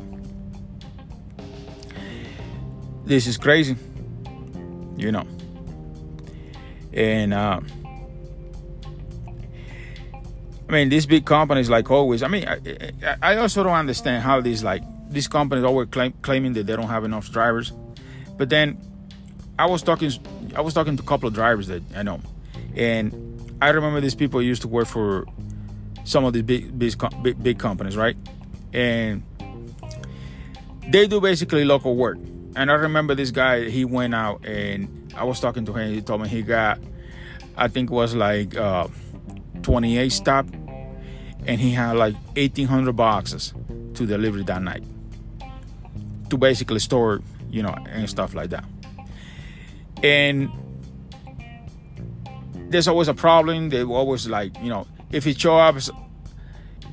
this 3.07 3.27
is 3.27 3.38
crazy, 3.38 3.77
you 4.97 5.12
know. 5.12 5.27
And 6.92 7.33
uh, 7.33 7.61
I 10.69 10.73
mean, 10.73 10.88
these 10.88 11.07
big 11.07 11.25
companies, 11.25 11.71
like 11.71 11.90
always. 11.90 12.23
I 12.23 12.29
mean, 12.29 12.47
I, 12.49 13.16
I 13.23 13.37
also 13.37 13.62
don't 13.62 13.73
understand 13.73 14.23
how 14.23 14.40
these 14.40 14.64
like 14.64 14.83
these 15.09 15.29
companies 15.29 15.64
always 15.64 15.88
claim, 15.88 16.12
claiming 16.23 16.53
that 16.55 16.66
they 16.66 16.75
don't 16.75 16.88
have 16.88 17.05
enough 17.05 17.31
drivers, 17.31 17.73
but 18.37 18.51
then 18.51 18.79
I 19.59 19.66
was 19.66 19.83
talking, 19.83 20.11
I 20.57 20.61
was 20.61 20.75
talking 20.75 20.97
to 20.97 21.03
a 21.03 21.07
couple 21.07 21.29
of 21.29 21.35
drivers 21.35 21.69
that 21.69 21.83
I 21.95 22.03
know, 22.03 22.21
and 22.75 23.57
I 23.62 23.69
remember 23.69 24.01
these 24.01 24.16
people 24.16 24.42
used 24.42 24.62
to 24.62 24.69
work 24.69 24.88
for 24.88 25.27
some 26.05 26.25
of 26.25 26.33
these 26.33 26.42
big 26.42 26.77
big 26.77 26.95
big, 27.23 27.42
big 27.42 27.59
companies, 27.59 27.97
right? 27.97 28.16
And 28.73 29.23
they 30.88 31.07
do 31.07 31.21
basically 31.21 31.64
local 31.64 31.95
work. 31.95 32.19
And 32.57 32.71
I 32.71 32.75
remember 32.75 33.14
this 33.14 33.31
guy, 33.31 33.69
he 33.69 33.85
went 33.85 34.14
out 34.14 34.45
and 34.45 35.12
I 35.16 35.25
was 35.25 35.38
talking 35.38 35.64
to 35.66 35.73
him. 35.75 35.92
He 35.92 36.01
told 36.01 36.23
me 36.23 36.29
he 36.29 36.42
got, 36.42 36.81
I 37.57 37.69
think 37.69 37.90
it 37.90 37.95
was 37.95 38.14
like. 38.14 38.57
Uh, 38.57 38.88
28 39.66 40.11
stop 40.11 40.47
and 41.47 41.61
he 41.61 41.73
had 41.73 41.97
like 41.97 42.14
1800 42.37 42.92
boxes 42.95 43.53
to 43.95 44.07
deliver 44.07 44.40
that 44.45 44.62
night 44.62 44.85
to 46.31 46.37
basically 46.37 46.79
store 46.79 47.21
you 47.51 47.64
know 47.64 47.75
and 47.88 48.09
stuff 48.09 48.33
like 48.33 48.51
that 48.51 48.64
and 50.05 50.49
there's 52.69 52.87
always 52.87 53.09
a 53.09 53.14
problem 53.14 53.71
they 53.71 53.83
were 53.83 53.97
always 53.97 54.29
like 54.29 54.57
you 54.62 54.69
know 54.69 54.87
if 55.11 55.25
he 55.25 55.35
show 55.35 55.59
up 55.59 55.75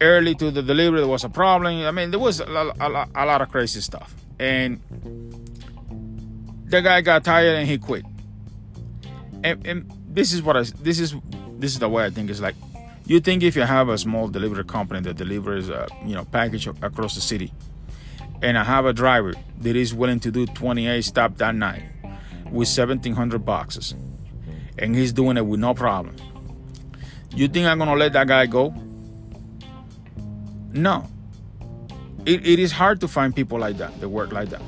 early 0.01 0.33
to 0.33 0.49
the 0.49 0.63
delivery 0.63 0.99
there 0.99 1.07
was 1.07 1.23
a 1.23 1.29
problem 1.29 1.85
i 1.85 1.91
mean 1.91 2.09
there 2.09 2.19
was 2.19 2.39
a, 2.39 2.73
a, 2.79 3.07
a 3.13 3.25
lot 3.25 3.39
of 3.39 3.49
crazy 3.49 3.81
stuff 3.81 4.15
and 4.39 4.81
the 6.73 6.81
guy 6.81 7.01
got 7.01 7.23
tired 7.23 7.55
and 7.55 7.69
he 7.69 7.77
quit. 7.77 8.03
And, 9.43 9.65
and 9.67 9.91
this 10.07 10.33
is 10.33 10.41
what 10.41 10.57
i 10.57 10.63
this 10.81 10.99
is 10.99 11.15
this 11.59 11.73
is 11.73 11.79
the 11.79 11.87
way 11.87 12.05
I 12.05 12.09
think. 12.09 12.29
It's 12.29 12.41
like 12.41 12.55
you 13.05 13.19
think 13.19 13.43
if 13.43 13.55
you 13.55 13.61
have 13.61 13.89
a 13.89 13.97
small 13.97 14.27
delivery 14.27 14.63
company 14.63 15.01
that 15.01 15.15
delivers 15.15 15.69
a 15.69 15.87
you 16.05 16.15
know 16.15 16.25
package 16.25 16.67
across 16.67 17.15
the 17.15 17.21
city 17.21 17.53
and 18.41 18.57
I 18.57 18.63
have 18.63 18.85
a 18.85 18.93
driver 18.93 19.33
that 19.59 19.75
is 19.75 19.93
willing 19.93 20.19
to 20.21 20.31
do 20.31 20.45
28 20.45 21.01
stop 21.03 21.37
that 21.37 21.55
night 21.55 21.83
with 22.45 22.67
1700 22.67 23.45
boxes 23.45 23.93
and 24.77 24.95
he's 24.95 25.13
doing 25.13 25.37
it 25.37 25.45
with 25.45 25.59
no 25.59 25.73
problem 25.73 26.15
you 27.35 27.47
think 27.47 27.67
I'm 27.67 27.79
gonna 27.79 27.95
let 27.95 28.13
that 28.13 28.27
guy 28.27 28.45
go? 28.45 28.73
No. 30.71 31.07
It, 32.25 32.45
it 32.45 32.59
is 32.59 32.71
hard 32.71 33.01
to 33.01 33.07
find 33.07 33.35
people 33.35 33.59
like 33.59 33.77
that 33.77 33.99
that 33.99 34.09
work 34.09 34.31
like 34.31 34.49
that. 34.49 34.61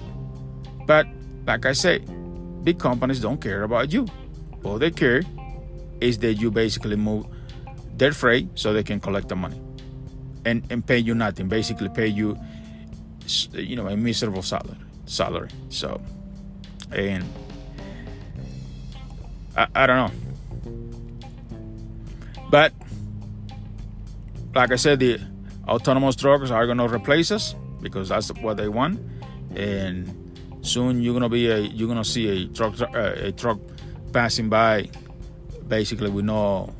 But 0.85 1.07
like 1.45 1.65
I 1.65 1.73
say 1.73 1.99
big 2.63 2.79
companies 2.79 3.19
don't 3.19 3.39
care 3.39 3.63
about 3.63 3.93
you. 3.93 4.07
All 4.63 4.79
they 4.79 4.91
care 4.91 5.21
is 6.01 6.17
that 6.19 6.33
you 6.33 6.51
basically 6.51 6.95
move 6.95 7.25
their 7.95 8.11
freight 8.11 8.49
so 8.55 8.73
they 8.73 8.83
can 8.83 8.99
collect 8.99 9.29
the 9.29 9.35
money 9.35 9.61
and, 10.45 10.65
and 10.69 10.85
pay 10.85 10.97
you 10.97 11.15
nothing 11.15 11.47
basically 11.47 11.87
pay 11.89 12.07
you 12.07 12.37
you 13.53 13.75
know 13.75 13.87
a 13.87 13.95
miserable 13.95 14.41
salary 14.41 14.77
salary. 15.05 15.49
So 15.69 16.01
and 16.91 17.23
I, 19.55 19.67
I 19.75 19.87
don't 19.87 19.97
know. 19.97 20.11
But 22.49 22.73
like 24.53 24.71
i 24.71 24.75
said 24.77 24.99
the 24.99 25.19
autonomous 25.67 26.15
trucks 26.15 26.49
are 26.49 26.65
going 26.65 26.77
to 26.77 26.87
replace 26.87 27.31
us 27.31 27.55
because 27.81 28.09
that's 28.09 28.31
what 28.33 28.57
they 28.57 28.67
want. 28.67 28.99
And 29.55 30.24
soon 30.65 31.01
you're 31.01 31.19
to 31.19 31.29
be 31.29 31.47
a 31.49 31.59
you're 31.59 31.93
to 31.93 32.03
see 32.03 32.27
a 32.43 32.47
truck 32.47 32.79
uh, 32.81 33.13
a 33.15 33.31
truck 33.31 33.59
passing 34.11 34.49
by. 34.49 34.89
Basically 35.67 36.11
with 36.11 36.25
no 36.25 36.71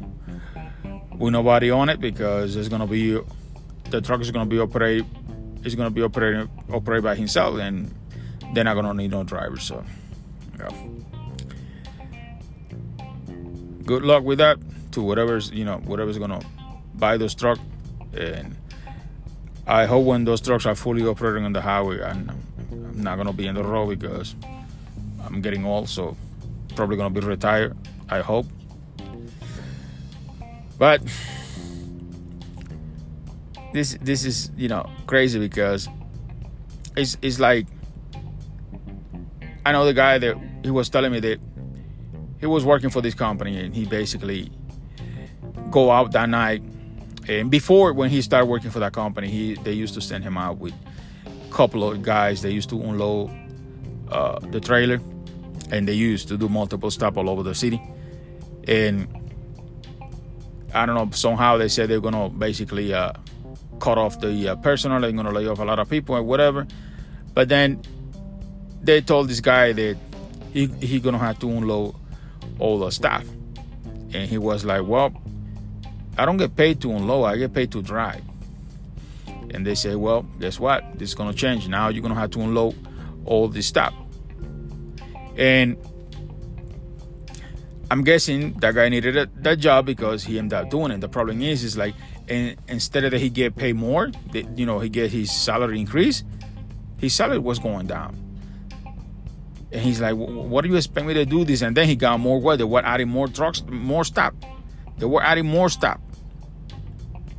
with 1.18 1.34
nobody 1.34 1.72
on 1.72 1.90
it 1.90 2.00
because 2.00 2.56
it's 2.56 2.70
gonna 2.70 2.86
be 2.86 3.20
the 3.90 4.02
truck 4.02 4.22
is 4.22 4.32
gonna 4.32 4.46
be 4.46 4.60
operate 4.60 5.06
is 5.64 5.76
gonna 5.76 5.90
be 5.90 6.04
operating 6.04 6.50
operated 6.72 7.04
by 7.04 7.16
himself 7.16 7.58
and 7.60 7.94
they're 8.54 8.64
not 8.64 8.76
gonna 8.76 8.94
need 8.94 9.12
no 9.12 9.24
driver 9.24 9.58
so 9.58 9.84
yeah. 10.60 10.70
Good 13.86 14.04
luck 14.04 14.24
with 14.24 14.40
that 14.40 14.58
to 14.92 15.02
whatever's 15.02 15.52
you 15.52 15.66
know 15.66 15.78
whatever's 15.86 16.18
gonna 16.18 16.42
buy 16.96 17.18
those 17.18 17.36
truck 17.36 17.60
and 18.16 18.56
I 19.68 19.86
hope 19.86 20.06
when 20.06 20.26
those 20.26 20.42
trucks 20.42 20.66
are 20.66 20.76
fully 20.76 21.06
operating 21.06 21.44
on 21.44 21.54
the 21.54 21.62
highway 21.62 22.02
and 22.02 22.32
I'm 22.72 23.02
not 23.02 23.18
gonna 23.18 23.34
be 23.34 23.48
in 23.48 23.56
the 23.56 23.64
road 23.64 24.00
because 24.00 24.36
I'm 25.24 25.42
getting 25.42 25.66
old 25.66 25.90
so 25.90 26.16
probably 26.76 26.98
gonna 26.98 27.10
be 27.10 27.26
retired 27.26 27.76
I 28.10 28.22
hope. 28.22 28.46
But 30.78 31.02
this 33.74 33.98
this 34.02 34.26
is 34.26 34.52
you 34.56 34.68
know 34.68 34.90
crazy 35.08 35.40
because 35.40 35.90
it's 36.96 37.18
it's 37.22 37.40
like 37.40 37.68
I 39.66 39.72
know 39.72 39.86
the 39.86 39.94
guy 39.94 40.18
that 40.18 40.38
he 40.64 40.72
was 40.72 40.90
telling 40.90 41.12
me 41.12 41.20
that 41.22 41.40
he 42.40 42.46
was 42.46 42.64
working 42.64 42.90
for 42.90 43.02
this 43.02 43.14
company 43.16 43.60
and 43.60 43.76
he 43.76 43.86
basically 43.86 44.52
go 45.72 45.92
out 45.92 46.12
that 46.12 46.30
night. 46.30 46.62
And 47.28 47.50
before 47.50 47.92
when 47.94 48.12
he 48.12 48.22
started 48.22 48.46
working 48.46 48.70
for 48.70 48.80
that 48.80 48.94
company 48.94 49.30
he 49.30 49.56
they 49.56 49.74
used 49.74 49.96
to 49.96 50.02
send 50.02 50.24
him 50.24 50.38
out 50.38 50.58
with 50.58 50.74
couple 51.56 51.90
of 51.90 52.02
guys 52.02 52.42
they 52.42 52.52
used 52.52 52.70
to 52.70 52.82
unload 52.82 53.32
uh, 54.12 54.40
the 54.52 54.60
trailer 54.60 55.00
and 55.72 55.88
they 55.88 55.94
used 55.94 56.28
to 56.28 56.38
do 56.38 56.50
multiple 56.50 56.92
stops 56.92 57.18
all 57.18 57.30
over 57.30 57.44
the 57.44 57.56
city 57.56 57.82
and 58.68 59.08
I 60.76 60.86
don't 60.86 60.96
know, 60.96 61.10
somehow 61.12 61.56
they 61.56 61.70
said 61.70 61.90
they're 61.90 62.02
going 62.02 62.14
to 62.14 62.28
basically 62.28 62.94
uh, 62.94 63.14
cut 63.80 63.98
off 63.98 64.20
the 64.20 64.50
uh, 64.50 64.56
personnel, 64.58 65.00
they're 65.00 65.14
going 65.14 65.26
to 65.26 65.32
lay 65.32 65.48
off 65.48 65.60
a 65.60 65.64
lot 65.64 65.80
of 65.80 65.90
people 65.90 66.16
or 66.16 66.24
whatever. 66.24 66.68
But 67.34 67.48
then 67.48 67.82
they 68.82 69.00
told 69.00 69.30
this 69.30 69.40
guy 69.40 69.72
that 69.72 69.98
he 70.52 70.68
he 70.82 71.00
going 71.00 71.14
to 71.14 71.20
have 71.20 71.40
to 71.40 71.50
unload 71.50 71.96
all 72.60 72.80
the 72.80 72.92
stuff. 72.92 73.26
And 74.14 74.30
he 74.30 74.38
was 74.38 74.66
like, 74.66 74.86
well, 74.86 75.14
I 76.18 76.26
don't 76.26 76.38
get 76.38 76.58
paid 76.58 76.82
to 76.82 76.92
unload, 76.92 77.24
I 77.24 77.38
get 77.38 77.54
paid 77.54 77.72
to 77.72 77.82
drive. 77.82 78.22
And 79.54 79.66
they 79.66 79.76
say, 79.76 79.96
well, 79.96 80.24
guess 80.40 80.60
what? 80.60 80.84
This 80.98 81.10
is 81.10 81.16
gonna 81.16 81.34
change. 81.34 81.68
Now 81.68 81.90
you're 81.90 82.02
gonna 82.02 82.16
have 82.16 82.32
to 82.32 82.42
unload 82.42 82.76
all 83.26 83.48
this 83.48 83.68
stuff. 83.68 83.94
And 85.38 85.78
I'm 87.92 88.04
guessing 88.04 88.54
that 88.60 88.74
guy 88.74 88.90
needed 88.90 89.16
a, 89.16 89.26
that 89.42 89.60
job 89.60 89.86
because 89.86 90.24
he 90.24 90.40
ended 90.40 90.54
up 90.54 90.70
doing 90.70 90.92
it. 90.92 91.02
The 91.02 91.10
problem 91.10 91.42
is, 91.42 91.64
is 91.64 91.78
like, 91.78 91.94
and 92.28 92.58
instead 92.68 93.04
of 93.04 93.12
that 93.12 93.20
he 93.20 93.30
get 93.30 93.56
paid 93.56 93.76
more, 93.76 94.12
you 94.34 94.66
know, 94.66 94.80
he 94.80 94.90
get 94.90 95.12
his 95.12 95.32
salary 95.32 95.80
increase, 95.80 96.24
his 96.98 97.14
salary 97.14 97.38
was 97.38 97.60
going 97.60 97.86
down. 97.88 98.22
And 99.72 99.82
he's 99.82 100.00
like, 100.02 100.16
"What 100.16 100.62
do 100.62 100.70
you 100.70 100.78
expect 100.78 101.06
me 101.06 101.14
to 101.14 101.26
do 101.26 101.44
this?" 101.44 101.62
And 101.62 101.76
then 101.76 101.88
he 101.88 101.96
got 101.96 102.20
more 102.20 102.40
work. 102.40 102.58
They 102.58 102.64
were 102.64 102.84
adding 102.84 103.10
more 103.10 103.28
trucks, 103.28 103.64
more 103.68 104.04
stuff. 104.04 104.34
They 104.98 105.06
were 105.06 105.22
adding 105.22 105.46
more 105.46 105.70
stuff, 105.70 106.00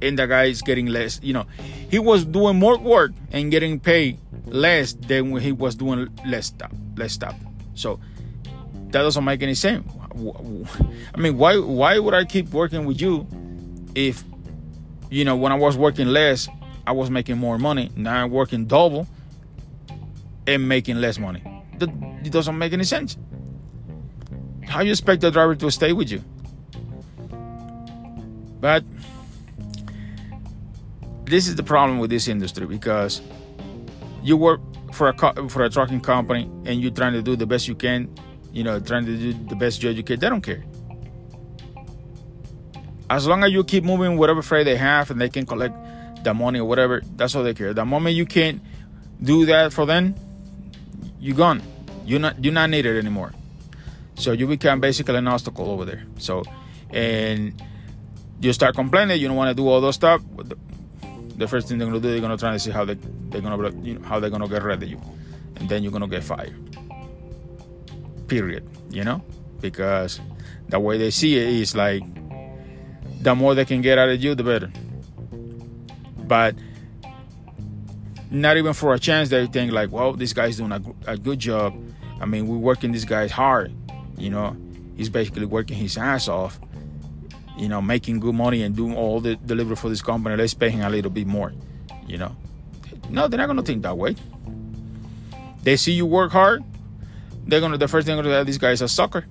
and 0.02 0.18
the 0.18 0.26
guy 0.26 0.44
is 0.44 0.60
getting 0.62 0.86
less. 0.86 1.18
You 1.22 1.32
know, 1.32 1.46
he 1.90 1.98
was 1.98 2.24
doing 2.24 2.58
more 2.58 2.78
work 2.78 3.12
and 3.32 3.50
getting 3.50 3.78
paid 3.78 4.18
less 4.46 4.92
than 4.94 5.30
when 5.30 5.42
he 5.42 5.52
was 5.52 5.74
doing 5.74 6.08
less 6.26 6.46
stuff, 6.46 6.72
less 6.96 7.12
stuff. 7.12 7.36
So 7.74 8.00
that 8.86 9.02
doesn't 9.02 9.24
make 9.24 9.42
any 9.42 9.54
sense. 9.54 9.86
I 11.14 11.18
mean, 11.18 11.36
why 11.36 11.58
why 11.58 11.98
would 11.98 12.14
I 12.14 12.24
keep 12.24 12.48
working 12.50 12.86
with 12.86 13.00
you 13.00 13.26
if 13.94 14.24
you 15.10 15.24
know 15.24 15.36
when 15.36 15.52
I 15.52 15.56
was 15.56 15.76
working 15.76 16.08
less, 16.08 16.48
I 16.86 16.92
was 16.92 17.10
making 17.10 17.38
more 17.38 17.58
money. 17.58 17.90
Now 17.96 18.24
I'm 18.24 18.30
working 18.30 18.66
double 18.66 19.06
and 20.46 20.68
making 20.68 20.96
less 20.96 21.18
money. 21.18 21.42
That 21.78 21.90
it 22.24 22.32
doesn't 22.32 22.56
make 22.56 22.72
any 22.72 22.84
sense. 22.84 23.16
How 24.64 24.80
you 24.80 24.90
expect 24.90 25.20
the 25.20 25.30
driver 25.30 25.54
to 25.54 25.70
stay 25.70 25.92
with 25.92 26.10
you? 26.10 26.22
But 28.60 28.84
this 31.26 31.48
is 31.48 31.56
the 31.56 31.62
problem 31.62 31.98
with 31.98 32.10
this 32.10 32.28
industry 32.28 32.66
because 32.66 33.20
you 34.22 34.36
work 34.36 34.60
for 34.92 35.08
a 35.08 35.48
for 35.48 35.64
a 35.64 35.70
trucking 35.70 36.00
company 36.00 36.44
and 36.64 36.80
you're 36.80 36.92
trying 36.92 37.12
to 37.12 37.22
do 37.22 37.36
the 37.36 37.46
best 37.46 37.68
you 37.68 37.74
can, 37.74 38.08
you 38.52 38.62
know, 38.64 38.80
trying 38.80 39.04
to 39.04 39.16
do 39.16 39.32
the 39.48 39.56
best 39.56 39.82
you 39.82 40.02
can. 40.02 40.18
They 40.18 40.28
don't 40.28 40.40
care. 40.40 40.64
As 43.10 43.26
long 43.26 43.44
as 43.44 43.52
you 43.52 43.62
keep 43.62 43.84
moving 43.84 44.16
whatever 44.16 44.42
freight 44.42 44.64
they 44.64 44.76
have 44.76 45.10
and 45.10 45.20
they 45.20 45.28
can 45.28 45.46
collect 45.46 45.74
the 46.24 46.34
money 46.34 46.58
or 46.58 46.64
whatever, 46.64 47.02
that's 47.16 47.34
all 47.34 47.42
they 47.44 47.54
care. 47.54 47.74
The 47.74 47.84
moment 47.84 48.16
you 48.16 48.26
can't 48.26 48.60
do 49.22 49.46
that 49.46 49.72
for 49.72 49.86
them, 49.86 50.14
you're 51.20 51.36
gone. 51.36 51.62
You're 52.04 52.20
not 52.20 52.42
you're 52.42 52.54
not 52.54 52.70
needed 52.70 52.96
anymore. 52.96 53.32
So 54.14 54.32
you 54.32 54.46
become 54.46 54.80
basically 54.80 55.16
an 55.16 55.28
obstacle 55.28 55.70
over 55.70 55.84
there. 55.84 56.04
So 56.18 56.44
and 56.90 57.60
you 58.40 58.52
start 58.52 58.74
complaining, 58.76 59.20
you 59.20 59.26
don't 59.26 59.36
want 59.36 59.50
to 59.50 59.54
do 59.54 59.66
all 59.66 59.80
those 59.80 59.96
stuff 59.96 60.22
the 61.36 61.46
first 61.46 61.68
thing 61.68 61.78
they're 61.78 61.86
gonna 61.86 62.00
do, 62.00 62.10
they're 62.10 62.20
gonna 62.20 62.36
try 62.36 62.52
to 62.52 62.58
see 62.58 62.70
how 62.70 62.84
they 62.84 62.94
they're 63.28 63.40
gonna 63.40 63.70
you 63.82 63.94
know, 63.94 64.06
how 64.06 64.18
they're 64.18 64.30
gonna 64.30 64.48
get 64.48 64.62
rid 64.62 64.82
of 64.82 64.88
you, 64.88 65.00
and 65.56 65.68
then 65.68 65.82
you're 65.82 65.92
gonna 65.92 66.08
get 66.08 66.24
fired. 66.24 66.54
Period. 68.28 68.68
You 68.90 69.04
know, 69.04 69.22
because 69.60 70.20
the 70.68 70.80
way 70.80 70.98
they 70.98 71.10
see 71.10 71.36
it 71.36 71.48
is 71.48 71.76
like 71.76 72.02
the 73.22 73.34
more 73.34 73.54
they 73.54 73.64
can 73.64 73.82
get 73.82 73.98
out 73.98 74.08
of 74.08 74.22
you, 74.22 74.34
the 74.34 74.44
better. 74.44 74.72
But 76.26 76.56
not 78.30 78.56
even 78.56 78.72
for 78.72 78.94
a 78.94 78.98
chance 78.98 79.28
they 79.28 79.46
think 79.46 79.72
like, 79.72 79.92
well, 79.92 80.12
this 80.12 80.32
guy's 80.32 80.56
doing 80.56 80.72
a, 80.72 80.82
a 81.06 81.16
good 81.16 81.38
job. 81.38 81.74
I 82.20 82.26
mean, 82.26 82.46
we're 82.46 82.56
working 82.56 82.92
this 82.92 83.04
guy's 83.04 83.30
hard. 83.30 83.72
You 84.16 84.30
know, 84.30 84.56
he's 84.96 85.10
basically 85.10 85.46
working 85.46 85.76
his 85.76 85.96
ass 85.98 86.28
off 86.28 86.58
you 87.56 87.68
know, 87.68 87.80
making 87.80 88.20
good 88.20 88.34
money 88.34 88.62
and 88.62 88.76
doing 88.76 88.94
all 88.94 89.20
the 89.20 89.36
delivery 89.36 89.76
for 89.76 89.88
this 89.88 90.02
company, 90.02 90.36
let's 90.36 90.54
pay 90.54 90.70
him 90.70 90.82
a 90.82 90.90
little 90.90 91.10
bit 91.10 91.26
more, 91.26 91.52
you 92.06 92.18
know. 92.18 92.36
No, 93.08 93.28
they're 93.28 93.38
not 93.38 93.46
gonna 93.46 93.62
think 93.62 93.82
that 93.82 93.96
way. 93.96 94.16
They 95.62 95.76
see 95.76 95.92
you 95.92 96.06
work 96.06 96.32
hard, 96.32 96.62
they're 97.46 97.60
gonna 97.60 97.78
the 97.78 97.88
first 97.88 98.06
thing 98.06 98.16
they're 98.16 98.24
gonna 98.24 98.40
say, 98.40 98.44
this 98.44 98.58
guy 98.58 98.70
is 98.70 98.82
a 98.82 98.88
sucker. 98.88 99.26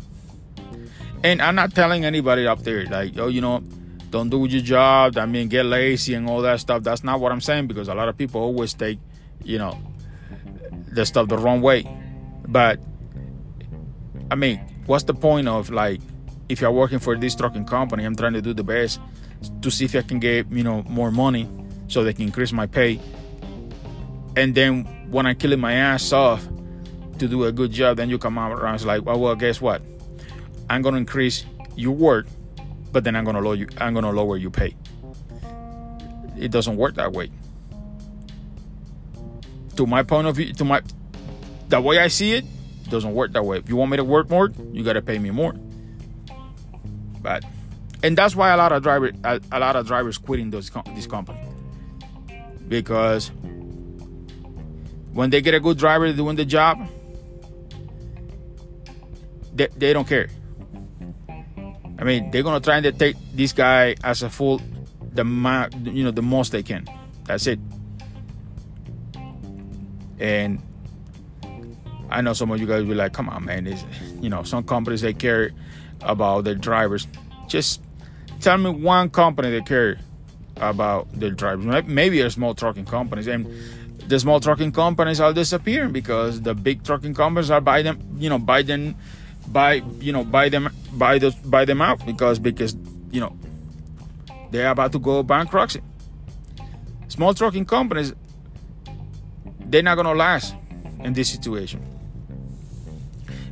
And 1.23 1.41
I'm 1.41 1.55
not 1.55 1.73
telling 1.73 2.05
anybody 2.05 2.45
up 2.45 2.59
there 2.63 2.85
like, 2.85 3.17
oh, 3.17 3.27
you 3.27 3.41
know, 3.41 3.63
don't 4.09 4.29
do 4.29 4.45
your 4.45 4.61
job, 4.61 5.17
I 5.17 5.25
mean 5.25 5.47
get 5.47 5.65
lazy 5.65 6.13
and 6.13 6.29
all 6.29 6.41
that 6.41 6.59
stuff. 6.59 6.83
That's 6.83 7.03
not 7.03 7.19
what 7.19 7.31
I'm 7.31 7.41
saying 7.41 7.67
because 7.67 7.87
a 7.87 7.95
lot 7.95 8.07
of 8.07 8.17
people 8.17 8.41
always 8.41 8.73
take, 8.73 8.99
you 9.43 9.57
know, 9.57 9.77
the 10.87 11.05
stuff 11.05 11.27
the 11.27 11.37
wrong 11.37 11.61
way. 11.61 11.85
But 12.47 12.79
I 14.31 14.35
mean, 14.35 14.59
what's 14.85 15.03
the 15.03 15.13
point 15.13 15.47
of 15.47 15.69
like 15.69 16.01
if 16.49 16.61
you're 16.61 16.71
working 16.71 16.99
for 16.99 17.15
this 17.15 17.35
trucking 17.35 17.65
company, 17.65 18.03
I'm 18.03 18.15
trying 18.15 18.33
to 18.33 18.41
do 18.41 18.53
the 18.53 18.63
best 18.63 18.99
to 19.61 19.71
see 19.71 19.85
if 19.85 19.95
I 19.95 20.01
can 20.01 20.19
get 20.19 20.49
you 20.51 20.63
know 20.63 20.83
more 20.83 21.11
money 21.11 21.49
so 21.87 22.03
they 22.03 22.13
can 22.13 22.25
increase 22.25 22.51
my 22.51 22.65
pay. 22.65 22.99
And 24.35 24.53
then 24.53 24.83
when 25.09 25.25
I'm 25.25 25.35
killing 25.35 25.59
my 25.59 25.73
ass 25.73 26.11
off 26.11 26.47
to 27.19 27.27
do 27.27 27.45
a 27.45 27.51
good 27.51 27.71
job, 27.71 27.97
then 27.97 28.09
you 28.09 28.17
come 28.17 28.37
out 28.37 28.51
around 28.51 28.75
it's 28.75 28.85
like, 28.85 29.05
well, 29.05 29.19
well, 29.19 29.35
guess 29.35 29.61
what? 29.61 29.81
I'm 30.69 30.81
gonna 30.81 30.97
increase 30.97 31.45
your 31.75 31.93
work, 31.93 32.27
but 32.91 33.03
then 33.03 33.15
I'm 33.15 33.23
gonna 33.23 33.41
lower 33.41 33.55
you. 33.55 33.67
I'm 33.77 33.93
gonna 33.93 34.11
lower 34.11 34.37
your 34.37 34.51
pay. 34.51 34.75
It 36.37 36.51
doesn't 36.51 36.75
work 36.75 36.95
that 36.95 37.13
way. 37.13 37.31
To 39.77 39.85
my 39.85 40.03
point 40.03 40.27
of 40.27 40.35
view, 40.35 40.53
to 40.53 40.65
my 40.65 40.81
the 41.69 41.81
way 41.81 41.97
I 41.97 42.07
see 42.07 42.33
it, 42.33 42.45
it 42.83 42.89
doesn't 42.89 43.13
work 43.13 43.33
that 43.33 43.43
way. 43.43 43.57
If 43.57 43.69
you 43.69 43.75
want 43.75 43.91
me 43.91 43.97
to 43.97 44.03
work 44.03 44.29
more, 44.29 44.51
you 44.71 44.83
gotta 44.83 45.01
pay 45.01 45.17
me 45.17 45.31
more 45.31 45.55
bad, 47.25 47.45
and 48.03 48.17
that's 48.17 48.35
why 48.35 48.51
a 48.51 48.57
lot 48.57 48.71
of 48.71 48.83
drivers 48.83 49.13
a, 49.23 49.41
a 49.51 49.59
lot 49.59 49.75
of 49.75 49.85
drivers 49.85 50.17
quitting 50.17 50.51
those 50.51 50.69
this 50.95 51.07
company 51.07 51.39
because 52.67 53.31
when 55.13 55.29
they 55.29 55.41
get 55.41 55.53
a 55.53 55.59
good 55.59 55.77
driver 55.77 56.11
doing 56.11 56.35
the 56.35 56.45
job, 56.45 56.87
they, 59.53 59.67
they 59.77 59.93
don't 59.93 60.07
care. 60.07 60.27
I 61.97 62.03
mean, 62.03 62.31
they're 62.31 62.43
gonna 62.43 62.59
try 62.59 62.77
and 62.77 62.99
take 62.99 63.15
this 63.33 63.53
guy 63.53 63.95
as 64.03 64.23
a 64.23 64.29
full, 64.29 64.61
the 65.13 65.23
ma- 65.23 65.69
you 65.83 66.03
know 66.03 66.11
the 66.11 66.21
most 66.21 66.51
they 66.51 66.63
can. 66.63 66.85
That's 67.23 67.47
it. 67.47 67.59
And 70.19 70.61
I 72.09 72.21
know 72.21 72.33
some 72.33 72.51
of 72.51 72.59
you 72.59 72.67
guys 72.67 72.81
will 72.81 72.89
be 72.89 72.95
like, 72.95 73.13
"Come 73.13 73.29
on, 73.29 73.45
man!" 73.45 73.65
You 74.21 74.29
know, 74.29 74.43
some 74.43 74.63
companies 74.63 75.01
they 75.01 75.13
care 75.13 75.51
about 76.01 76.43
their 76.43 76.55
drivers. 76.55 77.07
Just 77.47 77.81
tell 78.41 78.57
me 78.57 78.69
one 78.69 79.09
company 79.09 79.51
that 79.51 79.65
care 79.65 79.97
about 80.57 81.11
their 81.13 81.31
drivers. 81.31 81.85
Maybe 81.85 82.21
a 82.21 82.29
small 82.29 82.53
trucking 82.53 82.85
companies, 82.85 83.27
and 83.27 83.47
the 84.07 84.19
small 84.19 84.39
trucking 84.39 84.71
companies 84.71 85.19
are 85.19 85.33
disappearing 85.33 85.91
because 85.91 86.41
the 86.41 86.53
big 86.53 86.83
trucking 86.83 87.13
companies 87.13 87.49
are 87.49 87.61
by 87.61 87.81
them, 87.81 87.99
you 88.17 88.29
know, 88.29 88.39
buy 88.39 88.61
them, 88.61 88.95
buy, 89.47 89.81
you 89.99 90.11
know, 90.11 90.23
buy 90.23 90.49
them, 90.49 90.69
buy 90.93 91.17
those, 91.17 91.35
buy 91.35 91.65
them 91.65 91.81
out 91.81 92.05
because 92.05 92.39
because 92.39 92.75
you 93.11 93.19
know 93.19 93.35
they're 94.51 94.69
about 94.69 94.91
to 94.91 94.99
go 94.99 95.23
bankruptcy. 95.23 95.81
Small 97.07 97.33
trucking 97.33 97.65
companies, 97.65 98.13
they're 99.59 99.83
not 99.83 99.95
gonna 99.95 100.13
last 100.13 100.55
in 100.99 101.13
this 101.13 101.29
situation 101.29 101.94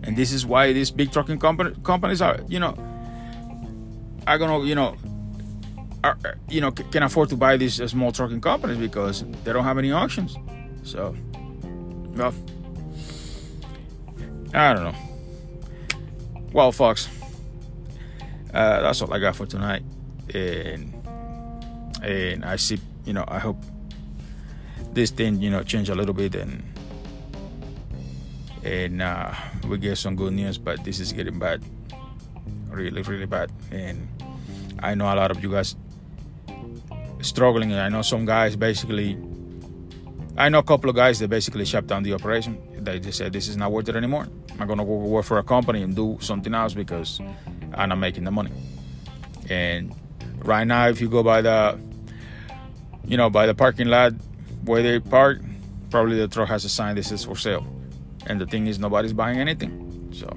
and 0.03 0.17
this 0.17 0.31
is 0.31 0.45
why 0.45 0.73
these 0.73 0.91
big 0.91 1.11
trucking 1.11 1.39
company, 1.39 1.75
companies 1.83 2.21
are 2.21 2.39
you 2.47 2.59
know 2.59 2.75
are 4.27 4.37
gonna 4.37 4.63
you 4.65 4.75
know 4.75 4.95
are, 6.03 6.17
you 6.49 6.61
know 6.61 6.71
can 6.71 7.03
afford 7.03 7.29
to 7.29 7.35
buy 7.35 7.57
these 7.57 7.79
uh, 7.79 7.87
small 7.87 8.11
trucking 8.11 8.41
companies 8.41 8.77
because 8.77 9.23
they 9.43 9.53
don't 9.53 9.63
have 9.63 9.77
any 9.77 9.91
auctions. 9.91 10.37
So 10.83 11.15
well 12.15 12.33
i 14.53 14.73
don't 14.73 14.83
know. 14.83 14.95
Well 16.51 16.71
folks 16.71 17.07
uh, 18.53 18.81
that's 18.81 19.01
all 19.01 19.13
i 19.13 19.19
got 19.19 19.35
for 19.35 19.45
tonight. 19.45 19.83
And 20.33 20.93
and 22.03 22.43
i 22.45 22.57
see 22.57 22.79
you 23.05 23.13
know 23.13 23.23
i 23.27 23.39
hope 23.39 23.57
this 24.93 25.09
thing 25.09 25.41
you 25.41 25.49
know 25.49 25.63
change 25.63 25.89
a 25.89 25.95
little 25.95 26.13
bit 26.13 26.35
and 26.35 26.63
and 28.63 29.01
uh, 29.01 29.33
we 29.67 29.77
get 29.77 29.97
some 29.97 30.15
good 30.15 30.33
news 30.33 30.57
but 30.57 30.83
this 30.83 30.99
is 30.99 31.11
getting 31.13 31.39
bad. 31.39 31.63
Really 32.69 33.01
really 33.01 33.25
bad. 33.25 33.51
And 33.71 34.07
i 34.79 34.95
know 34.95 35.05
a 35.05 35.15
lot 35.15 35.31
of 35.31 35.41
you 35.43 35.51
guys 35.51 35.75
struggling. 37.21 37.73
I 37.73 37.89
know 37.89 38.01
some 38.01 38.25
guys 38.25 38.55
basically 38.55 39.17
i 40.35 40.49
know 40.49 40.57
a 40.59 40.63
couple 40.63 40.89
of 40.89 40.95
guys 40.95 41.19
that 41.19 41.29
basically 41.29 41.65
shut 41.65 41.87
down 41.87 42.03
the 42.03 42.13
operation. 42.13 42.57
They 42.83 42.99
just 42.99 43.17
said 43.17 43.33
this 43.33 43.47
is 43.47 43.55
not 43.55 43.71
worth 43.71 43.87
it 43.89 43.95
anymore. 43.95 44.27
I'm 44.59 44.67
gonna 44.67 44.85
go 44.85 44.95
work 44.95 45.25
for 45.25 45.37
a 45.37 45.43
company 45.43 45.83
and 45.83 45.95
do 45.95 46.17
something 46.21 46.53
else 46.53 46.73
because 46.73 47.19
i'm 47.75 47.89
not 47.89 47.97
making 47.97 48.23
the 48.23 48.31
money. 48.31 48.51
And 49.49 49.95
right 50.39 50.65
now 50.65 50.87
if 50.87 51.01
you 51.01 51.09
go 51.09 51.23
by 51.23 51.41
the 51.41 51.79
you 53.05 53.17
know 53.17 53.29
by 53.29 53.45
the 53.45 53.53
parking 53.53 53.87
lot 53.87 54.13
where 54.65 54.81
they 54.81 54.99
park 54.99 55.41
probably 55.89 56.17
the 56.17 56.27
truck 56.27 56.49
has 56.49 56.65
a 56.65 56.69
sign 56.69 56.95
that 56.95 57.03
says 57.03 57.23
for 57.23 57.35
sale 57.35 57.65
and 58.25 58.39
the 58.39 58.45
thing 58.45 58.67
is, 58.67 58.79
nobody's 58.79 59.13
buying 59.13 59.39
anything. 59.39 60.09
So, 60.13 60.35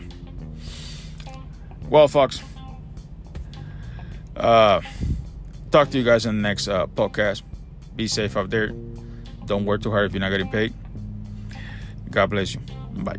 well, 1.88 2.08
folks, 2.08 2.42
uh, 4.36 4.80
talk 5.70 5.90
to 5.90 5.98
you 5.98 6.04
guys 6.04 6.26
in 6.26 6.36
the 6.36 6.42
next 6.42 6.68
uh, 6.68 6.86
podcast. 6.86 7.42
Be 7.94 8.06
safe 8.08 8.36
out 8.36 8.50
there. 8.50 8.72
Don't 9.46 9.64
work 9.64 9.82
too 9.82 9.90
hard 9.90 10.06
if 10.06 10.12
you're 10.12 10.20
not 10.20 10.30
getting 10.30 10.50
paid. 10.50 10.74
God 12.10 12.30
bless 12.30 12.54
you. 12.54 12.60
Bye. 12.94 13.16